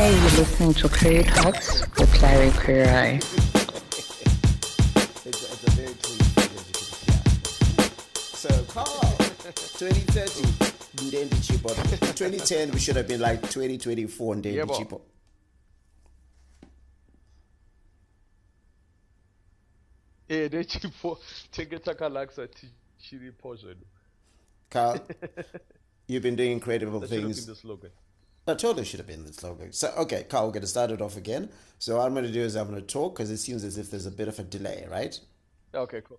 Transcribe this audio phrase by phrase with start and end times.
[0.00, 3.34] Hey, you're listening to Queer Talks with Larry Queer It's,
[5.26, 7.88] it's a very clean thing, as you.
[8.14, 10.46] So, Carl, 2030,
[11.04, 11.68] Ndendi Chipo.
[12.16, 15.02] 2010, we should have been like 2024 Ndendi Yeah, but- Chipo.
[20.28, 21.18] Eh, nechipo
[21.50, 22.48] chengeta kalaksa
[22.98, 23.84] chiripo zvenu
[24.70, 25.00] Carl,
[26.08, 27.46] you've been doing incredible that should have been things.
[27.46, 27.90] the slogan
[28.50, 29.72] I totally should have been the slogan.
[29.72, 31.48] So, okay, Carl, we're going to start it off again.
[31.78, 33.78] So, what I'm going to do is I'm going to talk because it seems as
[33.78, 35.18] if there's a bit of a delay, right?
[35.72, 36.18] okay cool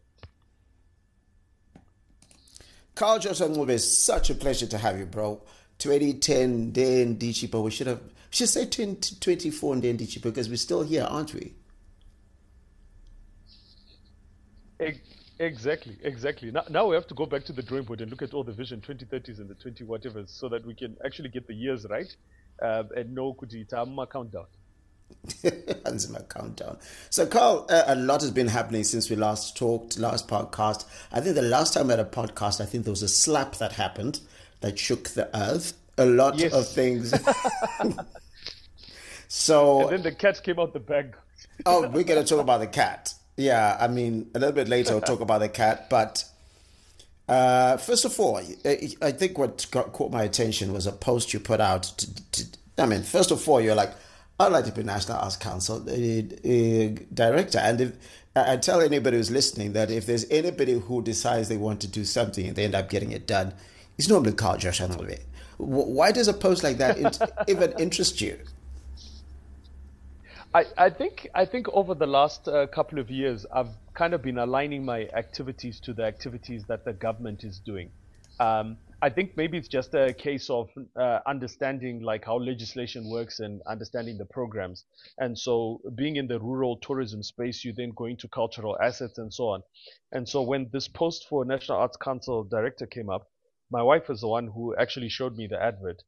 [2.96, 5.42] Carl Joshua Ncube, it's such a pleasure to have you, bro.
[5.80, 7.64] 2010, then Dichipo.
[7.64, 11.54] We should have, we should say 2024 and Dichipo because we're still here, aren't we?
[15.46, 18.22] Exactly exactly now, now we have to go back to the drawing board and look
[18.22, 21.48] at all the vision 2030s and the 20 whatevers so that we can actually get
[21.48, 22.16] the years right
[22.62, 24.46] uh, and know kuti tama countdown
[25.84, 26.78] Hanzima countdown.
[27.10, 30.86] So, Carl, uh, a lot has been happening since we last talked, last podcast.
[31.12, 33.56] I think the last time we had a podcast, I think there was a slap
[33.58, 34.22] that happened
[34.62, 35.74] that shook the earth.
[35.98, 36.54] A lot Yes.
[36.54, 37.14] of things.
[39.28, 41.16] so, and then the cat came out the bag
[41.66, 43.14] oh, we're going to talk about the cat.
[43.42, 45.90] Yeah, I mean, a little bit later we'll talk about the cat.
[45.90, 46.24] But
[47.28, 51.34] uh, first of all, I, I think what got, caught my attention was a post
[51.34, 51.84] you put out.
[51.84, 52.46] To, to,
[52.78, 53.94] I mean, first of all, you're like,
[54.40, 57.60] I'd like to be National Arts Council uh, uh, director.
[57.60, 57.92] And if
[58.36, 62.06] I tell anybody who's listening that if there's anybody who decides they want to do
[62.06, 63.54] something and they end up getting it done,
[63.98, 64.82] it's normally Carl Josh.
[65.58, 68.38] Why does a post like that even interest you?
[70.54, 74.22] I, I think I think over the last uh, couple of years, I've kind of
[74.22, 77.90] been aligning my activities to the activities that the government is doing.
[78.42, 83.40] Um, I think maybe it's just a case of uh, understanding like how legislation works
[83.40, 84.84] and understanding the programs.
[85.18, 89.34] And so, being in the rural tourism space, you then go into cultural assets and
[89.34, 89.64] so on.
[90.12, 93.30] And so, when this post for National Arts Council director came up,
[93.72, 96.04] my wife was the one who actually showed me the advert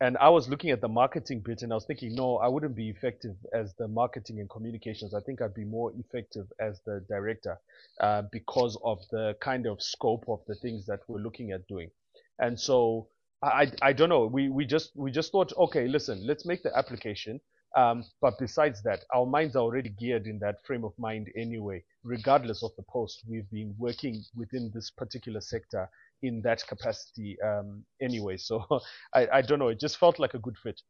[0.00, 2.74] and I was looking at the marketing bit and I was thinking, no, I wouldn't
[2.74, 5.12] be effective as the marketing and communications.
[5.12, 7.58] I think I'd be more effective as the director
[8.00, 11.90] uh, because of the kind of scope of the things that we're looking at doing.
[12.38, 13.08] And so
[13.42, 14.26] I, I, don't know.
[14.26, 17.40] We, we just we just thought, okay, listen, let's make the application.
[17.76, 21.82] Um, but besides that, our minds are already geared in that frame of mind anyway.
[22.02, 25.88] Regardless of the post, we've been working within this particular sector
[26.22, 28.36] in that capacity um, anyway.
[28.36, 28.64] So
[29.14, 29.68] I, I don't know.
[29.68, 30.80] It just felt like a good fit.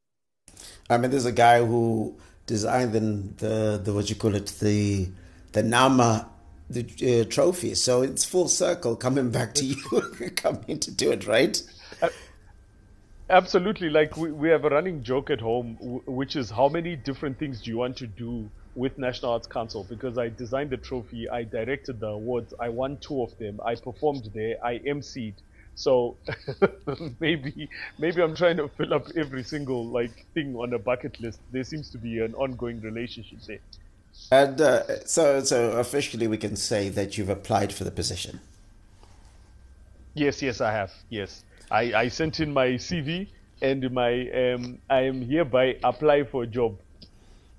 [0.88, 5.08] I mean, there's a guy who designed the the, the what you call it the
[5.52, 6.28] the Nama
[6.70, 7.74] the uh, trophy.
[7.74, 9.76] So it's full circle coming back to you,
[10.36, 11.62] coming to do it right.
[13.30, 13.88] Absolutely.
[13.90, 17.38] Like we, we have a running joke at home, w- which is how many different
[17.38, 19.84] things do you want to do with National Arts Council?
[19.88, 23.76] Because I designed the trophy, I directed the awards, I won two of them, I
[23.76, 25.34] performed there, I emceed.
[25.76, 26.16] So
[27.20, 31.38] maybe maybe I'm trying to fill up every single like thing on a bucket list.
[31.52, 33.60] There seems to be an ongoing relationship there.
[34.32, 38.40] And uh, so so officially, we can say that you've applied for the position.
[40.14, 40.92] Yes, yes, I have.
[41.08, 43.28] Yes, I, I sent in my CV
[43.62, 46.78] and my um, I am hereby apply for a job.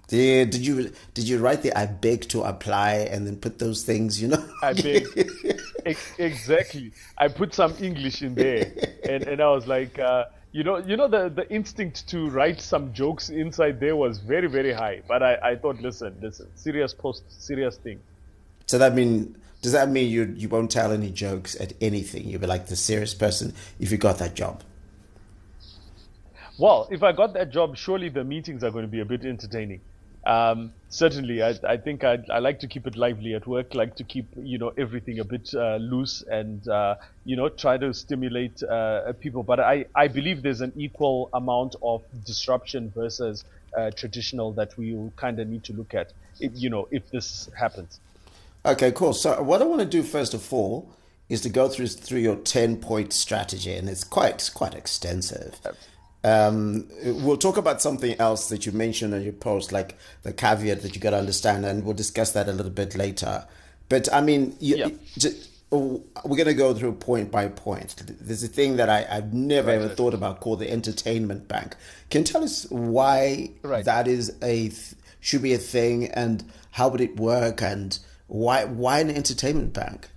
[0.08, 3.84] Did, did you did you write the I beg to apply and then put those
[3.84, 4.22] things?
[4.22, 5.08] You know, I beg.
[5.86, 6.92] Ex- exactly.
[7.18, 8.72] I put some English in there,
[9.10, 12.62] and, and I was like, uh, you know, you know, the, the instinct to write
[12.62, 15.02] some jokes inside there was very very high.
[15.08, 18.00] But I, I thought, listen, listen, serious post, serious thing.
[18.68, 22.28] so that mean does that mean you you won't tell any jokes at anything?
[22.28, 24.64] You'll be like the serious person if you got that job.
[26.58, 29.26] Well, if I got that job, surely the meetings are going to be a bit
[29.26, 29.82] entertaining.
[30.26, 33.96] Um, certainly, I, I think I, I like to keep it lively at work, like
[33.96, 36.96] to keep you know everything a bit uh, loose and uh,
[37.26, 39.42] you know try to stimulate uh, people.
[39.42, 43.44] But I, I believe there's an equal amount of disruption versus
[43.76, 46.14] uh, traditional that we kind of need to look at.
[46.40, 48.00] If, you know, if this happens.
[48.66, 49.14] Okay, cool.
[49.14, 50.94] So what I want to do first of all
[51.30, 55.60] is to go through through your ten point strategy, and it's quite it's quite extensive.
[56.24, 60.84] Um, we'll talk about something else that you mentioned in your post, like the caveat
[60.84, 63.48] that you got to understand, and we'll discuss that a little bit later.
[63.90, 64.76] But I mean, you,
[65.18, 65.30] Yeah.
[65.72, 67.96] oh, we're going to go through point by point.
[68.22, 71.76] There's a thing that I, I've never ever thought about called the entertainment bank.
[72.12, 73.84] Can you tell us why Right.
[73.86, 74.72] that is a
[75.22, 77.98] should be a thing, and how would it work, and
[78.32, 80.10] why why an entertainment bank?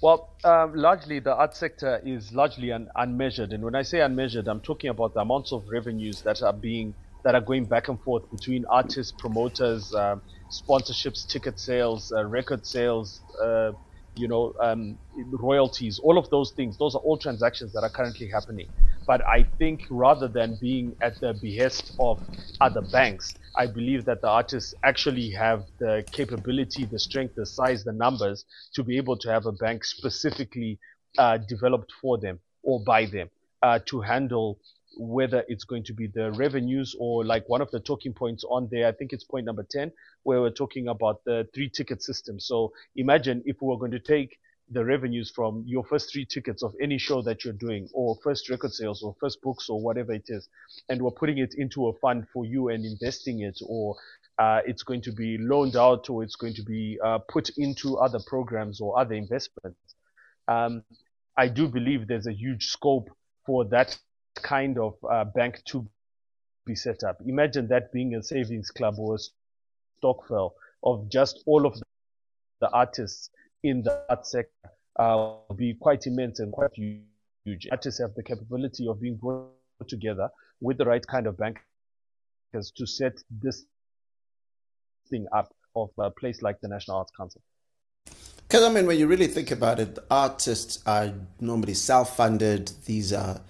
[0.00, 4.46] Well, um, largely the art sector is largely un- unmeasured, and when I say unmeasured,
[4.46, 8.00] I'm talking about the amounts of revenues that are being that are going back and
[8.00, 10.16] forth between artists, promoters, uh,
[10.50, 13.72] sponsorships, ticket sales, uh, record sales, uh,
[14.16, 14.98] you know, um,
[15.40, 16.76] royalties, all of those things.
[16.78, 18.68] Those are all transactions that are currently happening.
[19.06, 22.20] But I think rather than being at the behest of
[22.60, 27.84] other banks, I believe that the artists actually have the capability, the strength, the size,
[27.84, 28.44] the numbers
[28.74, 30.78] to be able to have a bank specifically
[31.18, 33.28] uh, developed for them or by them
[33.62, 34.58] uh, to handle
[34.98, 38.68] whether it's going to be the revenues or like one of the talking points on
[38.70, 39.90] there, I think it's point number 10,
[40.22, 42.38] where we're talking about the three ticket system.
[42.38, 44.36] So imagine if we were going to take
[44.70, 48.48] the revenues from your first three tickets of any show that you're doing or first
[48.48, 50.48] record sales or first books or whatever it is
[50.88, 53.96] and we're putting it into a fund for you and investing it or
[54.38, 57.96] uh, it's going to be loaned out or it's going to be uh, put into
[57.98, 59.78] other programs or other investments
[60.48, 60.82] um,
[61.36, 63.10] i do believe there's a huge scope
[63.44, 63.98] for that
[64.34, 65.86] kind of uh, bank to
[66.66, 67.18] be set up.
[67.26, 69.18] Imagine that being a savings club or a
[69.98, 71.74] stokvel of just all of
[72.60, 73.30] the artists
[73.62, 77.66] in that sector uh, will be quite immense and quite huge.
[77.70, 79.52] Artists have the capability of being brought
[79.88, 80.28] together
[80.60, 83.64] with the right kind of bankers to set this
[85.10, 87.40] thing up of a place like the National Arts Council.
[88.46, 92.70] Because I mean, when you really think about it, artists are normally self-funded.
[92.84, 93.40] These are,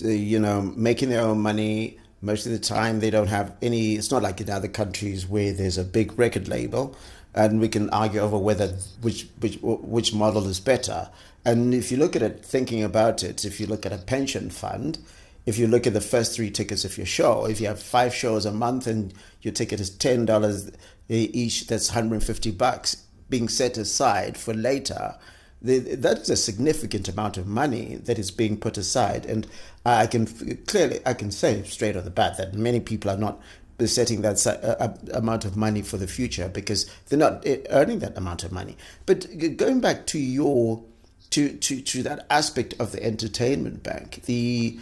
[0.00, 1.98] you know, making their own money.
[2.20, 3.94] Most of the time, they don't have any.
[3.94, 6.94] It's not like in other countries where there's a big record label
[7.34, 8.68] and we can argue over whether
[9.00, 11.10] which which which model is better.
[11.44, 14.50] And if you look at it, thinking about it, if you look at a pension
[14.50, 14.98] fund,
[15.46, 18.14] if you look at the first three tickets of your show, if you have five
[18.14, 20.70] shows a month and your ticket is ten dollars
[21.08, 25.16] each, that's 150 bucks being set aside for later.
[25.62, 29.46] that is a significant amount of money that is being put aside, and
[29.84, 30.26] I can
[30.66, 33.40] clearly I can say straight off the bat that many people are not
[33.88, 38.16] setting that uh, amount of money for the future because they're not eh, earning that
[38.16, 38.76] amount of money.
[39.06, 40.82] But going back to your
[41.30, 44.78] to to to that aspect of the entertainment bank, the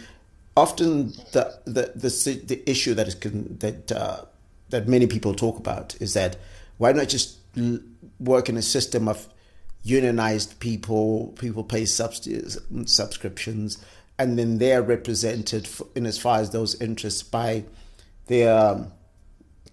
[0.57, 4.21] often the the the, the issue that is that uh,
[4.69, 6.37] that many people talk about is that
[6.77, 7.37] why not just
[8.19, 9.27] work in a system of
[9.83, 13.77] unionized people, people pay subscriptions,
[14.17, 17.63] and then they're represented in as far as those interests by
[18.29, 18.91] their, um,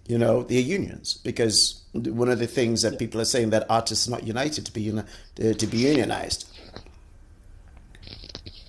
[0.07, 1.13] you know, their unions.
[1.13, 4.73] Because one of the things that people are saying that artists are not united to
[4.73, 5.03] be uni-
[5.35, 6.49] to be unionized.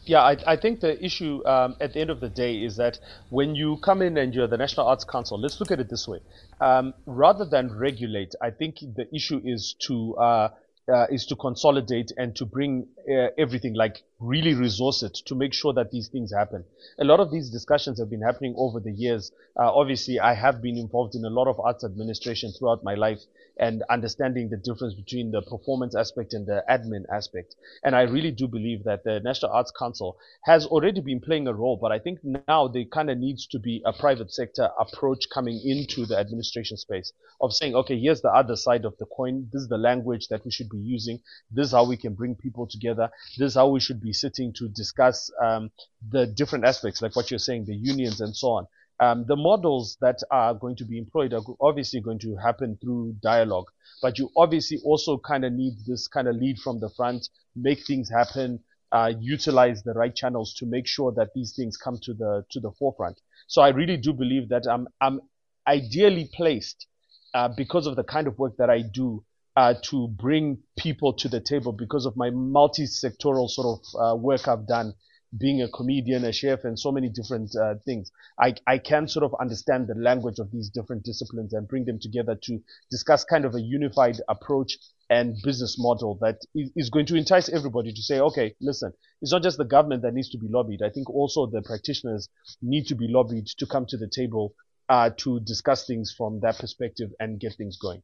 [0.05, 2.99] Yeah, I, I, think the issue um, at the end of the day is that
[3.29, 6.09] when you come in and you're the National Arts Council, let's look at it this
[6.09, 6.21] way.
[6.63, 10.49] Um, rather than regulate, I think the issue is to uh,
[10.91, 15.55] uh, is to consolidate and to bring uh, everything like really resource it to make
[15.55, 16.65] sure that these things happen.
[17.01, 19.31] A lot of these discussions have been happening over the years.
[19.59, 23.21] Uh, obviously, I have been involved in a lot of arts administration throughout my life
[23.61, 27.57] and understanding the difference between the performance aspect and the admin aspect.
[27.83, 31.55] And I really do believe that the National Arts Council has already been playing a
[31.55, 35.27] role, but I think now there kind of needs to be a private sector approach
[35.33, 39.49] coming into the administration space of saying, okay, here's the other side of the coin.
[39.53, 41.21] This is the language that we should be using.
[41.51, 42.98] This is how we can bring people together.
[43.39, 45.71] This is how we should be sitting to discuss um,
[46.11, 48.67] the different aspects, like what you're saying, the unions and so on.
[49.01, 53.15] Um, the models that are going to be employed are obviously going to happen through
[53.23, 53.67] dialogue,
[54.03, 57.87] but you obviously also kind of need this kind of lead from the front, make
[57.87, 58.59] things happen,
[58.91, 62.59] uh, utilize the right channels to make sure that these things come to the to
[62.61, 63.21] the forefront.
[63.47, 65.21] So I really do believe that I'm I'm
[65.67, 66.87] ideally placed
[67.35, 69.25] uh, because of the kind of work that I do
[69.59, 74.47] uh, to bring people to the table because of my multi-sectoral sort of uh, work
[74.47, 74.95] I've done
[75.37, 79.25] being a comedian, a chef, and so many different uh, things, I, I can sort
[79.25, 83.45] of understand the language of these different disciplines and bring them together to discuss kind
[83.45, 84.79] of a unified approach
[85.11, 89.43] and business model that is going to entice everybody to say, okay, listen, it's not
[89.43, 90.83] just the government that needs to be lobbied.
[90.83, 92.29] I think also the practitioners
[92.63, 94.55] need to be lobbied to come to the table
[94.89, 98.03] uh, to discuss things from that perspective and get things going.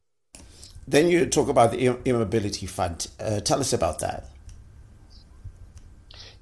[0.87, 3.09] Then you talk about the e-mobility fund.
[3.19, 4.29] Uh, tell us about that.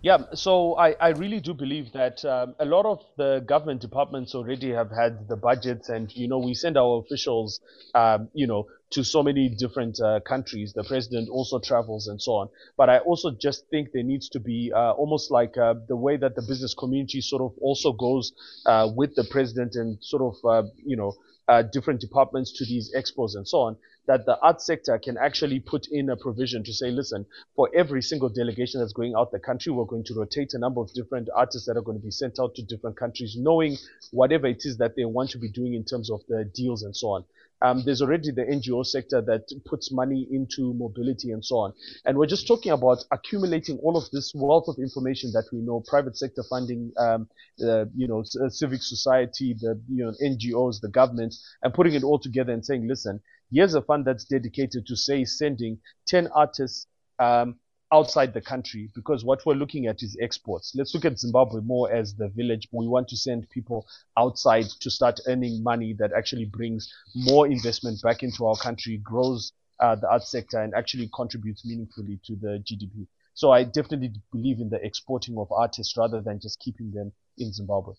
[0.03, 4.35] Yeah, so I, I really do believe that um, a lot of the government departments
[4.35, 7.61] already have had the budgets, and you know we send our officials,
[7.95, 10.73] um, you know, to so many different uh, countries.
[10.73, 12.49] The president also travels and so on.
[12.77, 16.17] But I also just think there needs to be uh, almost like uh, the way
[16.17, 18.33] that the business community sort of also goes
[18.67, 21.15] uh, with the president and sort of, uh, you know,
[21.49, 25.61] uh, different departments to these expos and so on, that the art sector can actually
[25.61, 29.39] put in a provision to say, listen, for every single delegation that's going out the
[29.39, 32.11] country, we're going to rotate a number of different artists that are going to be
[32.11, 33.77] sent out to different countries, knowing
[34.11, 36.97] whatever it is that they want to be doing in terms of the deals and
[36.97, 37.25] so on.
[37.63, 41.73] Um, there's already the NGO sector that puts money into mobility and so on.
[42.05, 45.83] And we're just talking about accumulating all of this wealth of information that we know,
[45.87, 47.29] private sector funding, um,
[47.65, 52.03] uh, you know, c- civic society, the, you know, NGOs, the government, and putting it
[52.03, 53.21] all together and saying, listen,
[53.53, 55.79] here's a fund that's dedicated to say sending
[56.09, 56.87] 10 artists,
[57.19, 57.57] um,
[57.93, 60.73] outside the country because what we're looking at is exports.
[60.75, 62.67] Let's look at Zimbabwe more as the village.
[62.73, 68.01] We want to send people outside to start earning money that actually brings more investment
[68.03, 72.63] back into our country, grows uh, the art sector, and actually contributes meaningfully to the
[72.65, 73.07] GDP.
[73.35, 77.53] So I definitely believe in the exporting of artists rather than just keeping them in
[77.53, 77.95] Zimbabwe.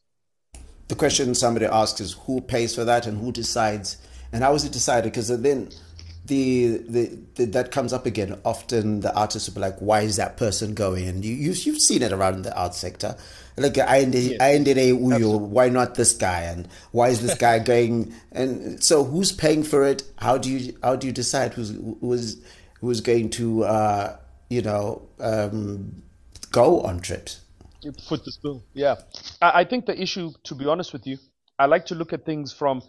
[0.87, 3.97] The question somebody asks is who pays for that and who decides,
[4.31, 5.11] and how is it decided?
[5.11, 5.69] Because then
[6.25, 8.39] the, the, the that comes up again.
[8.45, 11.81] Often the artists will be like, "Why is that person going?" And you, you you've
[11.81, 13.17] seen it around the art sector.
[13.57, 15.39] Like I ended I ended a uyo.
[15.39, 16.41] Why not this guy?
[16.41, 18.13] And why is this guy going?
[18.31, 20.03] And so who's paying for it?
[20.17, 22.41] How do you how do you decide who's who's
[22.79, 24.17] who's going to uh,
[24.49, 26.03] you know um,
[26.51, 27.41] go on trips?
[27.81, 28.63] You foot the bill.
[28.73, 28.95] Yeah,
[29.41, 31.17] I, I think the issue, to be honest with you,
[31.59, 32.81] I like to look at things from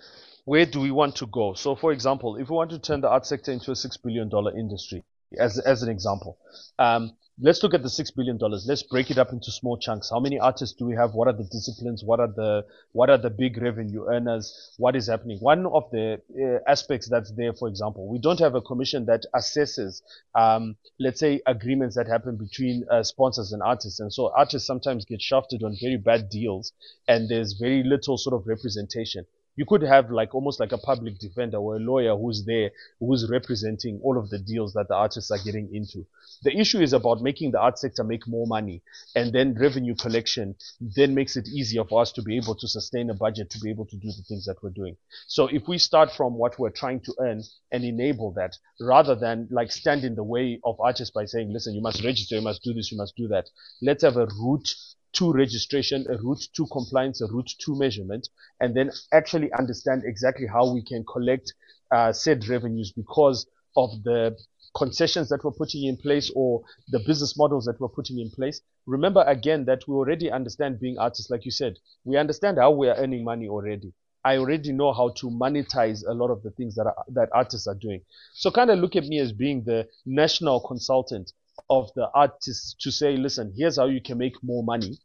[0.44, 1.54] where do we want to go?
[1.54, 4.28] So, for example, if we want to turn the art sector into a six billion
[4.28, 5.02] dollar industry,
[5.38, 6.38] as as an example,
[6.78, 8.66] um, let's look at the six billion dollars.
[8.68, 10.10] Let's break it up into small chunks.
[10.10, 11.14] How many artists do we have?
[11.14, 12.04] What are the disciplines?
[12.04, 14.74] What are the what are the big revenue earners?
[14.76, 15.38] What is happening?
[15.38, 19.24] One of the uh, aspects that's there, for example, we don't have a commission that
[19.34, 20.02] assesses,
[20.34, 25.06] um, let's say, agreements that happen between uh, sponsors and artists, and so artists sometimes
[25.06, 26.72] get shafted on very bad deals,
[27.08, 29.24] and there's very little sort of representation
[29.56, 33.28] you could have like almost like a public defender or a lawyer who's there who's
[33.30, 36.04] representing all of the deals that the artists are getting into.
[36.42, 38.82] The issue is about making the art sector make more money
[39.14, 43.10] and then revenue collection then makes it easier for us to be able to sustain
[43.10, 44.96] a budget to be able to do the things that we're doing.
[45.26, 49.48] So if we start from what we're trying to earn and enable that rather than
[49.50, 52.62] like stand in the way of artists by saying listen you must register you must
[52.62, 53.48] do this you must do that
[53.82, 54.74] let's have a route
[55.14, 58.28] to registration, a route to compliance, a route to measurement,
[58.60, 61.52] and then actually understand exactly how we can collect
[61.90, 64.36] uh, said revenues because of the
[64.76, 68.60] concessions that we're putting in place or the business models that we're putting in place.
[68.86, 72.88] Remember again that we already understand being artists, like you said, we understand how we
[72.88, 73.92] are earning money already.
[74.24, 77.66] I already know how to monetize a lot of the things that are, that artists
[77.66, 78.00] are doing.
[78.32, 81.32] So kind of look at me as being the national consultant
[81.70, 84.98] of the artists to say, listen, here's how you can make more money.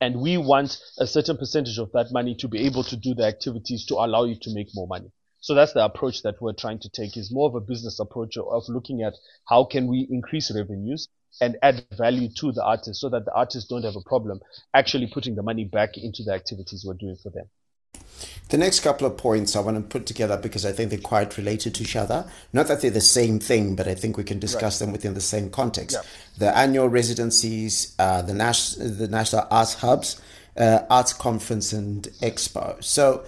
[0.00, 3.24] And we want a certain percentage of that money to be able to do the
[3.26, 5.12] activities to allow you to make more money.
[5.40, 8.36] So that's the approach that we're trying to take is more of a business approach
[8.36, 9.14] of looking at
[9.48, 11.08] how can we increase revenues
[11.40, 14.40] and add value to the artists so that the artists don't have a problem
[14.74, 17.48] actually putting the money back into the activities we're doing for them.
[18.48, 21.36] The next couple of points I want to put together because I think they're quite
[21.36, 22.28] related to each other.
[22.52, 24.86] Not that they're the same thing, but I think we can discuss right.
[24.86, 25.96] them within the same context.
[25.96, 26.08] Yeah.
[26.38, 30.20] The annual residencies, uh, the, Nas- the National Arts Hubs,
[30.56, 32.82] uh, Arts Conference, and Expo.
[32.82, 33.24] So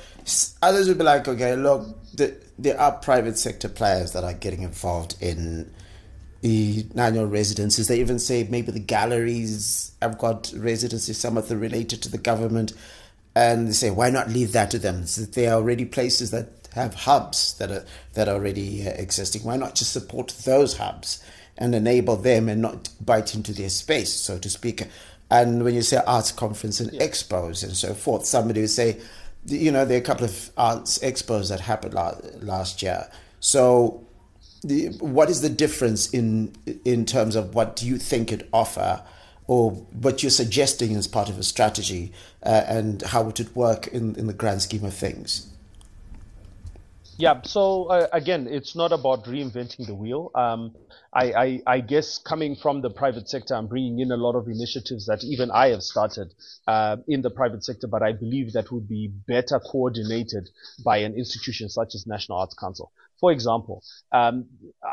[0.60, 4.62] others would be like, okay, look, the, there are private sector players that are getting
[4.62, 5.72] involved in
[6.40, 7.88] the annual residencies.
[7.88, 12.18] They even say maybe the galleries have got residencies, some of them related to the
[12.18, 12.72] government
[13.34, 15.06] and they say, why not leave that to them?
[15.06, 17.84] So there are already places that have hubs that are
[18.14, 19.42] that are already uh, existing.
[19.44, 21.22] Why not just support those hubs
[21.58, 24.82] and enable them and not bite into their space, so to speak?
[25.30, 27.06] And when you say arts conference and yeah.
[27.06, 29.00] expos and so forth, somebody would say,
[29.46, 31.94] you know, there are a couple of arts expos that happened
[32.42, 33.08] last year.
[33.40, 34.06] So,
[34.62, 39.02] the, what is the difference in in terms of what do you think it offer?
[39.46, 42.12] Or what you're suggesting as part of a strategy
[42.44, 45.48] uh, and how would it work in, in the grand scheme of things?
[47.18, 50.30] Yeah, so uh, again, it's not about reinventing the wheel.
[50.34, 50.74] Um,
[51.12, 54.48] I, I, I, guess coming from the private sector, I'm bringing in a lot of
[54.48, 56.32] initiatives that even I have started
[56.66, 60.48] uh, in the private sector, but I believe that would be better coordinated
[60.82, 62.90] by an institution such as National Arts Council.
[63.22, 64.48] For example, um,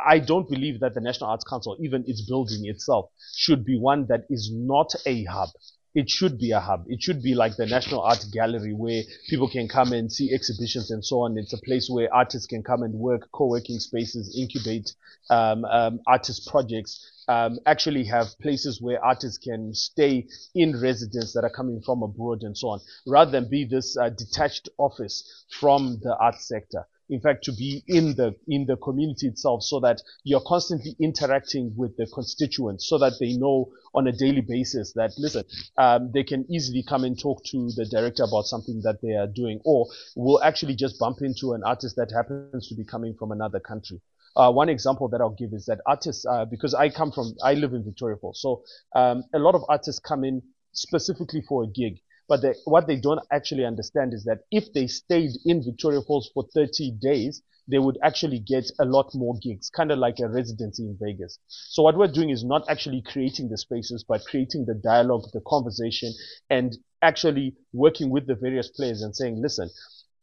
[0.06, 4.06] I don't believe that the National Arts Council, even its building itself, should be one
[4.08, 5.50] that is not a hub
[5.96, 6.86] it should be a hub.
[6.88, 10.92] It should be like the National Art Gallery where people can come and see exhibitions
[10.92, 11.38] and so on.
[11.38, 14.94] It's a place where artists can come and work, co-working spaces, incubate
[15.32, 17.24] um, um, artist projects.
[17.28, 22.44] Um, actually have places where artists can stay in residence that are coming from abroad
[22.44, 27.20] and so on, rather than be this uh, detached office from the art sector in
[27.20, 31.96] fact, to be in the, in the community itself so that you're constantly interacting with
[31.98, 35.44] the constituents so that they know on a daily basis that, listen,
[35.78, 39.28] um, they can easily come and talk to the director about something that they are
[39.28, 43.32] doing or will actually just bump into an artist that happens to be coming from
[43.32, 44.00] another country.
[44.36, 47.56] Uh, one example that I'll give is that artists, uh, because I come from, I
[47.56, 48.64] live in Victoria Falls, so
[48.96, 52.00] um, a lot of artists come in specifically for a gig.
[52.30, 56.30] But they, what they don't actually understand is that if they stayed in Victoria Falls
[56.34, 60.28] for 30 days, they would actually get a lot more gigs, kind of like a
[60.28, 61.40] residency in Vegas.
[61.48, 65.42] So what we're doing is not actually creating the spaces, but creating the dialogue, the
[65.46, 66.14] conversation,
[66.50, 69.70] and actually working with the various players and saying, listen,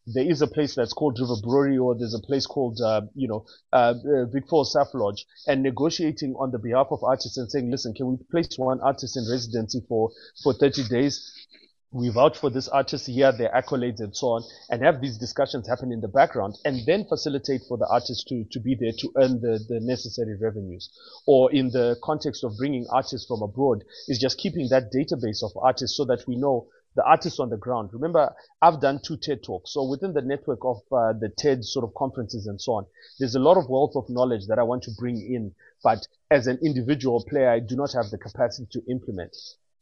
[0.06, 3.26] there is a place that's called River Brewery or there's a place called, uh, you
[3.26, 7.50] know, uh, uh, Vic Falls Surf Lodge and negotiating on the behalf of artists and
[7.50, 10.10] saying, listen, can we place one artist in residency for,
[10.44, 11.32] for 30 days?
[11.93, 15.69] We vouch for this artist here, their accolades and so on, and have these discussions
[15.69, 19.12] happen in the background, and then facilitate for the artist to, to be there to
[19.16, 20.90] earn the, the necessary revenues.
[21.26, 25.57] Or in the context of bringing artists from abroad, is just keeping that database of
[25.62, 26.66] artists so that we know
[26.97, 27.90] the artists on the ground.
[27.93, 29.73] Remember, I've done two TED talks.
[29.73, 32.87] So within the network of uh, the TED sort of conferences and so on,
[33.19, 35.55] there's a lot of wealth of knowledge that I want to bring in.
[35.85, 39.37] But as an individual player, I do not have the capacity to implement.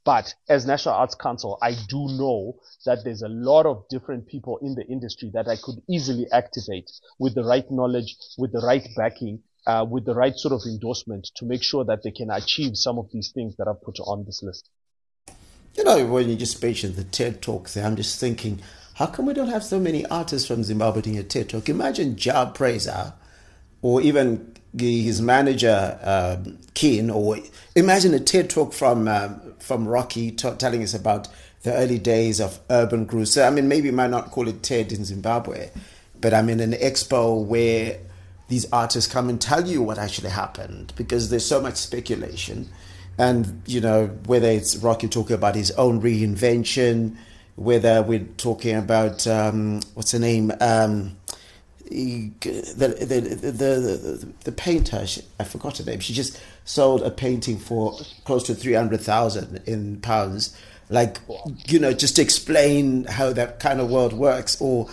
[0.05, 4.59] But as National Arts Council, I do know that there's a lot of different people
[4.59, 8.87] in the industry that I could easily activate with the right knowledge, with the right
[8.97, 12.77] backing, uh, with the right sort of endorsement to make sure that they can achieve
[12.77, 14.69] some of these things that I've put on this list.
[15.75, 18.61] You know, when you just mentioned the TED Talk there, I'm just thinking,
[18.95, 21.69] how come we don't have so many artists from Zimbabwe doing a TED Talk?
[21.69, 23.15] Imagine Jah Prayzah
[23.83, 27.39] or even his manager um, Keen, or
[27.77, 31.29] imagine a TED talk from um, from Roki t- telling us about
[31.63, 33.33] the early days of urban grooves.
[33.33, 35.71] So I mean, maybe you might not call it TED in Zimbabwe,
[36.21, 37.99] but I mean an expo where
[38.49, 42.69] these artists come and tell you what actually happened because there's so much speculation,
[43.17, 47.17] and you know whether it's Roki talking about his own reinvention,
[47.55, 50.53] whether we're talking about um, what's the name.
[50.61, 51.17] Um,
[51.91, 52.33] the,
[52.77, 55.05] the, the, the, the painter,
[55.39, 60.57] I forgot her name, she just sold a painting for close to 300,000 in pounds.
[60.91, 61.19] Like,
[61.67, 64.61] you know, just to explain how that kind of world works.
[64.61, 64.89] Or,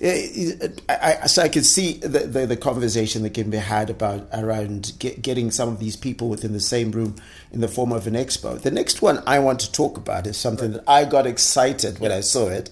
[0.00, 3.90] eh, I, I, so I can see the, the, the, conversation that can be had
[3.90, 7.16] about around get, getting some of these people within the same room
[7.52, 8.60] in the form of an expo.
[8.60, 12.10] The next one I want to talk about is something that I got excited when
[12.10, 12.70] I saw it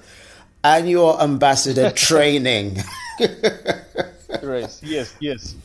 [0.64, 2.78] annual ambassador training.
[4.82, 5.14] Yes.
[5.20, 5.56] Yes.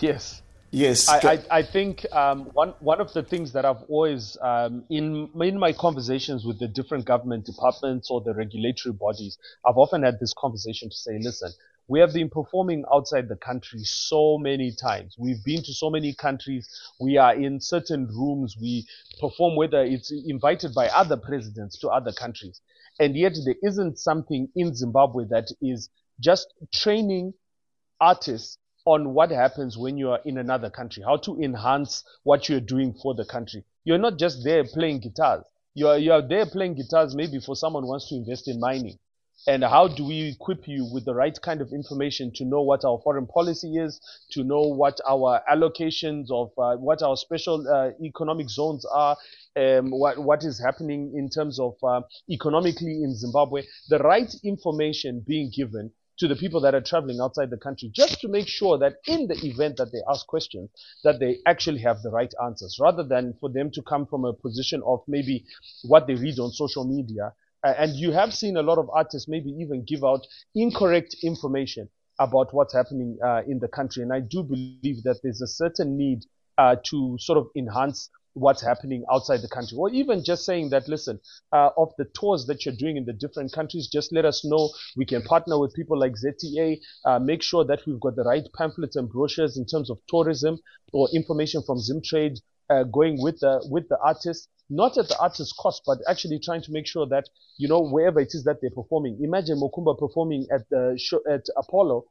[0.00, 0.42] Yes.
[0.74, 1.08] Yes.
[1.08, 5.28] I, I, I think um, one one of the things that I've always um, in
[5.40, 10.18] in my conversations with the different government departments or the regulatory bodies, I've often had
[10.18, 11.52] this conversation to say, listen,
[11.88, 15.14] we have been performing outside the country so many times.
[15.18, 16.68] We've been to so many countries.
[16.98, 18.56] We are in certain rooms.
[18.58, 18.86] We
[19.20, 22.62] perform whether it's invited by other presidents to other countries.
[23.00, 27.34] And yet there isn't something in Zimbabwe that is just training
[28.00, 32.60] artists on what happens when you are in another country, how to enhance what you're
[32.60, 33.64] doing for the country.
[33.84, 35.44] You're not just there playing guitars.
[35.74, 38.98] You're, you're there playing guitars maybe for someone who wants to invest in mining.
[39.46, 42.84] And how do we equip you with the right kind of information to know what
[42.84, 44.00] our foreign policy is,
[44.30, 49.16] to know what our allocations of uh, what our special uh, economic zones are,
[49.56, 55.24] um, what, what is happening in terms of uh, economically in Zimbabwe, the right information
[55.26, 58.78] being given to the people that are traveling outside the country just to make sure
[58.78, 60.70] that in the event that they ask questions
[61.02, 64.32] that they actually have the right answers rather than for them to come from a
[64.32, 65.44] position of maybe
[65.82, 67.32] what they read on social media
[67.64, 72.52] and you have seen a lot of artists maybe even give out incorrect information about
[72.52, 76.24] what's happening uh, in the country and i do believe that there's a certain need
[76.58, 80.88] uh, to sort of enhance what's happening outside the country, or even just saying that,
[80.88, 81.20] listen,
[81.52, 84.70] uh, of the tours that you're doing in the different countries, just let us know.
[84.96, 88.46] We can partner with people like ZTA, uh, make sure that we've got the right
[88.56, 90.58] pamphlets and brochures in terms of tourism
[90.92, 92.40] or information from Zimtrade
[92.72, 96.62] uh, going with the with the artists, not at the artist's cost, but actually trying
[96.62, 99.18] to make sure that you know wherever it is that they're performing.
[99.22, 102.04] Imagine Mokoomba performing at the show at Apollo,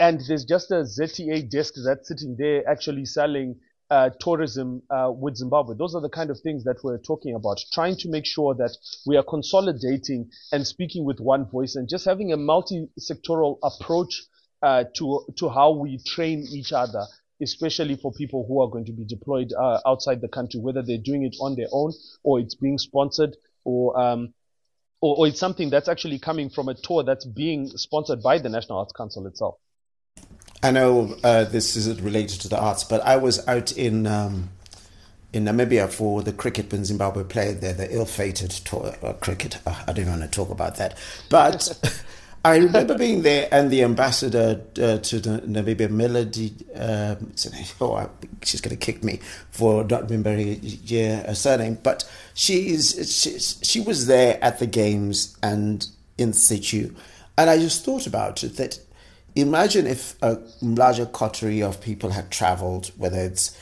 [0.00, 3.56] and there's just a ZTA desk that's sitting there actually selling
[3.90, 5.76] uh, tourism uh, with Zimbabwe.
[5.76, 8.74] Those are the kind of things that we're talking about, trying to make sure that
[9.06, 14.22] we are consolidating and speaking with one voice and just having a multi-sectoral approach
[14.62, 17.04] uh, to to how we train each other,
[17.42, 20.98] especially for people who are going to be deployed uh, outside the country, whether they're
[20.98, 24.32] doing it on their own or it's being sponsored or um,
[25.00, 28.48] or, or it's something that's actually coming from a tour that's being sponsored by the
[28.48, 29.56] National Arts Council itself.
[30.62, 34.50] I know uh, this isn't related to the arts, but I was out in um,
[35.32, 39.58] in Namibia for the cricket when Zimbabwe played there, the ill-fated tour, uh, cricket.
[39.66, 40.96] Uh, I don't want to talk about that,
[41.28, 41.80] but
[42.44, 47.32] I remember being there, and the ambassador uh, to Namibia, Melody, um,
[47.80, 48.10] oh,
[48.42, 49.20] she's going to kick me
[49.52, 55.36] for not remembering yeah, her surname, but she's she, she was there at the games
[55.40, 55.86] and
[56.18, 56.92] in situ,
[57.38, 58.80] and I just thought about it that
[59.36, 63.56] imagine if a larger coterie of people had traveled, whether it's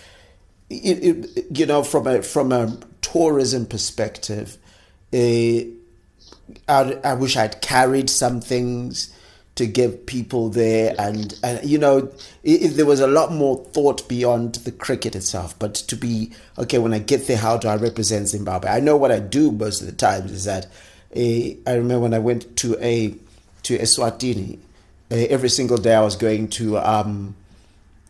[0.70, 4.56] it, it, you know from a from a tourism perspective.
[5.12, 5.68] Uh,
[6.68, 9.12] I, I wish I'd carried some things
[9.56, 12.10] to give people there and, and you know
[12.42, 16.78] if there was a lot more thought beyond the cricket itself but to be okay
[16.78, 18.70] when i get there how do i represent zimbabwe?
[18.70, 20.64] I know what i do most of the time is that
[21.14, 21.20] uh,
[21.66, 23.14] i remember when i went to a
[23.64, 24.58] to eswatini
[25.10, 27.34] uh, every single day i was going to um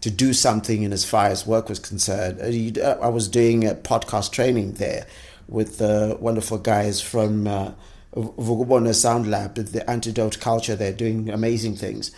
[0.02, 2.40] to do something in as far as work was concerned.
[2.40, 5.06] Uh, i was doing a podcast training there
[5.48, 7.72] with the wonderful guys from uh,
[8.14, 12.10] Vukubona Sound Lab, the antidote culture, they're doing amazing things.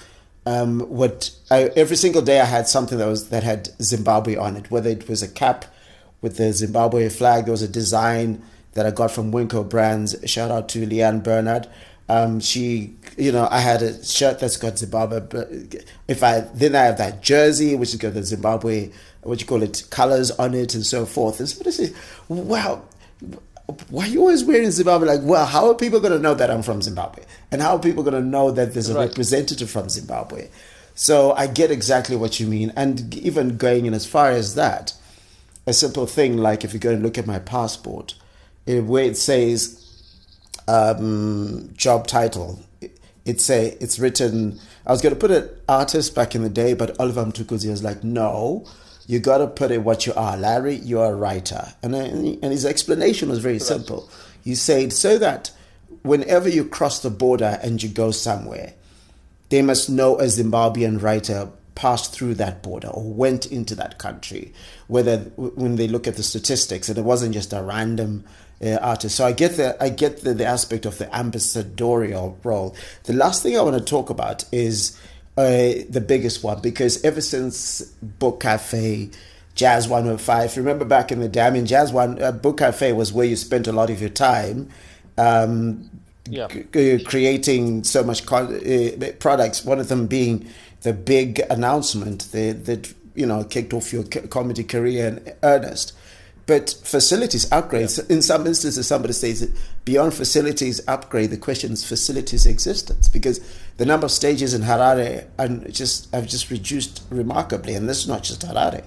[0.44, 4.56] Um, what I, every single day I had something that was that had Zimbabwe on
[4.56, 5.66] it, whether it was a cap
[6.20, 10.16] with the Zimbabwe flag, there was a design that I got from Winko Brands.
[10.24, 11.68] Shout out to Leanne Bernard.
[12.08, 15.20] Um, she, you know, I had a shirt that's got Zimbabwe.
[16.08, 18.90] If I then I have that jersey which has got the Zimbabwe,
[19.22, 21.38] what you call it, colors on it and so forth.
[21.38, 21.92] And so say,
[22.28, 22.82] wow,
[23.88, 25.06] why are you always wearing Zimbabwe?
[25.06, 27.24] Like, well, how are people going to know that I'm from Zimbabwe?
[27.50, 29.08] And how are people going to know that there's a right.
[29.08, 30.48] representative from Zimbabwe?
[30.94, 32.72] So I get exactly what you mean.
[32.76, 34.94] And even going in as far as that,
[35.66, 38.14] a simple thing like if you go and look at my passport,
[38.66, 39.78] where it says
[40.68, 42.60] um, job title,
[43.24, 44.58] it's a it's written.
[44.86, 47.84] I was going to put an artist back in the day, but Oliver Mtukudzi was
[47.84, 48.66] like, no,
[49.06, 50.36] you got to put it what you are.
[50.36, 51.74] Larry, you are a writer.
[51.82, 54.10] And, and his explanation was very simple.
[54.44, 55.50] He said, so that
[56.02, 58.74] whenever you cross the border and you go somewhere,
[59.50, 64.52] they must know a Zimbabwean writer passed through that border or went into that country,
[64.88, 68.24] whether when they look at the statistics, and it wasn't just a random
[68.62, 69.16] uh, artist.
[69.16, 72.76] So I get the I get the, the aspect of the ambassadorial role.
[73.04, 74.98] The last thing I want to talk about is
[75.36, 79.10] uh, the biggest one because ever since Book Cafe,
[79.54, 83.12] Jazz 105, remember back in the day, I mean, Jazz One, uh, Book Cafe was
[83.12, 84.68] where you spent a lot of your time.
[85.18, 85.90] Um,
[86.28, 86.48] yeah.
[86.48, 89.64] c- uh, creating so much con- uh, products.
[89.64, 90.48] One of them being
[90.82, 95.94] the big announcement that, that you know kicked off your comedy career in earnest.
[96.46, 98.16] But facilities upgrades, yeah.
[98.16, 99.50] in some instances, somebody says that
[99.84, 103.38] beyond facilities upgrade, the question is facilities existence because
[103.76, 108.08] the number of stages in Harare and just have just reduced remarkably, and this is
[108.08, 108.84] not just Harare.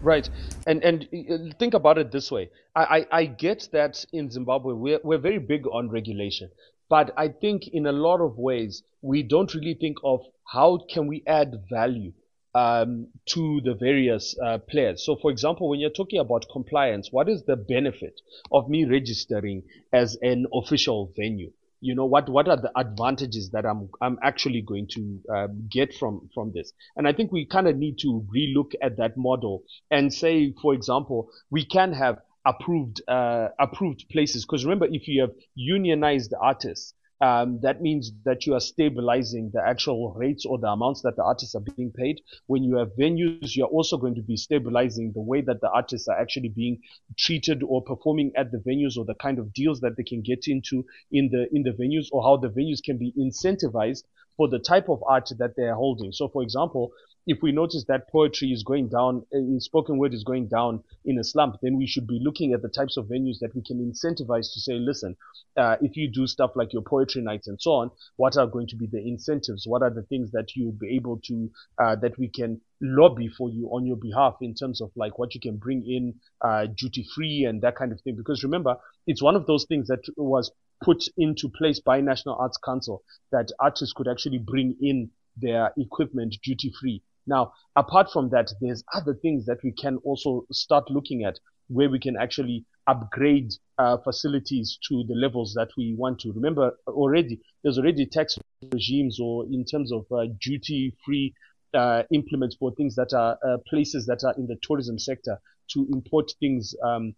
[0.00, 0.28] Right,
[0.66, 2.50] and and think about it this way.
[2.76, 6.50] I, I, I get that in Zimbabwe we're we're very big on regulation,
[6.88, 11.08] but I think in a lot of ways we don't really think of how can
[11.08, 12.12] we add value
[12.54, 15.04] um, to the various uh, players.
[15.04, 19.64] So, for example, when you're talking about compliance, what is the benefit of me registering
[19.92, 21.52] as an official venue?
[21.80, 22.28] You know what?
[22.28, 26.72] What are the advantages that I'm I'm actually going to uh, get from from this?
[26.96, 30.74] And I think we kind of need to relook at that model and say, for
[30.74, 36.94] example, we can have approved uh, approved places because remember, if you have unionized artists,
[37.20, 41.24] um, that means that you are stabilizing the actual rates or the amounts that the
[41.24, 42.20] artists are being paid.
[42.46, 46.06] When you have venues, you're also going to be stabilizing the way that the artists
[46.06, 46.80] are actually being
[47.16, 50.46] treated or performing at the venues or the kind of deals that they can get
[50.46, 54.04] into in the in the venues or how the venues can be incentivized
[54.38, 56.12] for the type of art that they are holding.
[56.12, 56.92] So, for example,
[57.26, 61.18] if we notice that poetry is going down, uh, spoken word is going down in
[61.18, 63.78] a slump, then we should be looking at the types of venues that we can
[63.78, 65.14] incentivize to say, listen,
[65.58, 68.66] uh, if you do stuff like your poetry nights and so on, what are going
[68.68, 69.66] to be the incentives?
[69.66, 71.50] What are the things that you'll be able to,
[71.82, 75.34] uh, that we can lobby for you on your behalf in terms of like what
[75.34, 78.16] you can bring in, uh, duty free and that kind of thing?
[78.16, 80.50] Because remember, it's one of those things that was
[80.82, 86.36] put into place by National Arts Council that artists could actually bring in their equipment
[86.42, 91.24] duty free Now, apart from that, there's other things that we can also start looking
[91.24, 91.38] at
[91.68, 96.32] where we can actually upgrade uh, facilities to the levels that we want to.
[96.32, 98.38] Remember, already there's already tax
[98.72, 101.34] regimes or in terms of uh, duty-free
[101.74, 105.38] uh, implements for things that are uh, places that are in the tourism sector
[105.74, 107.14] to import things um,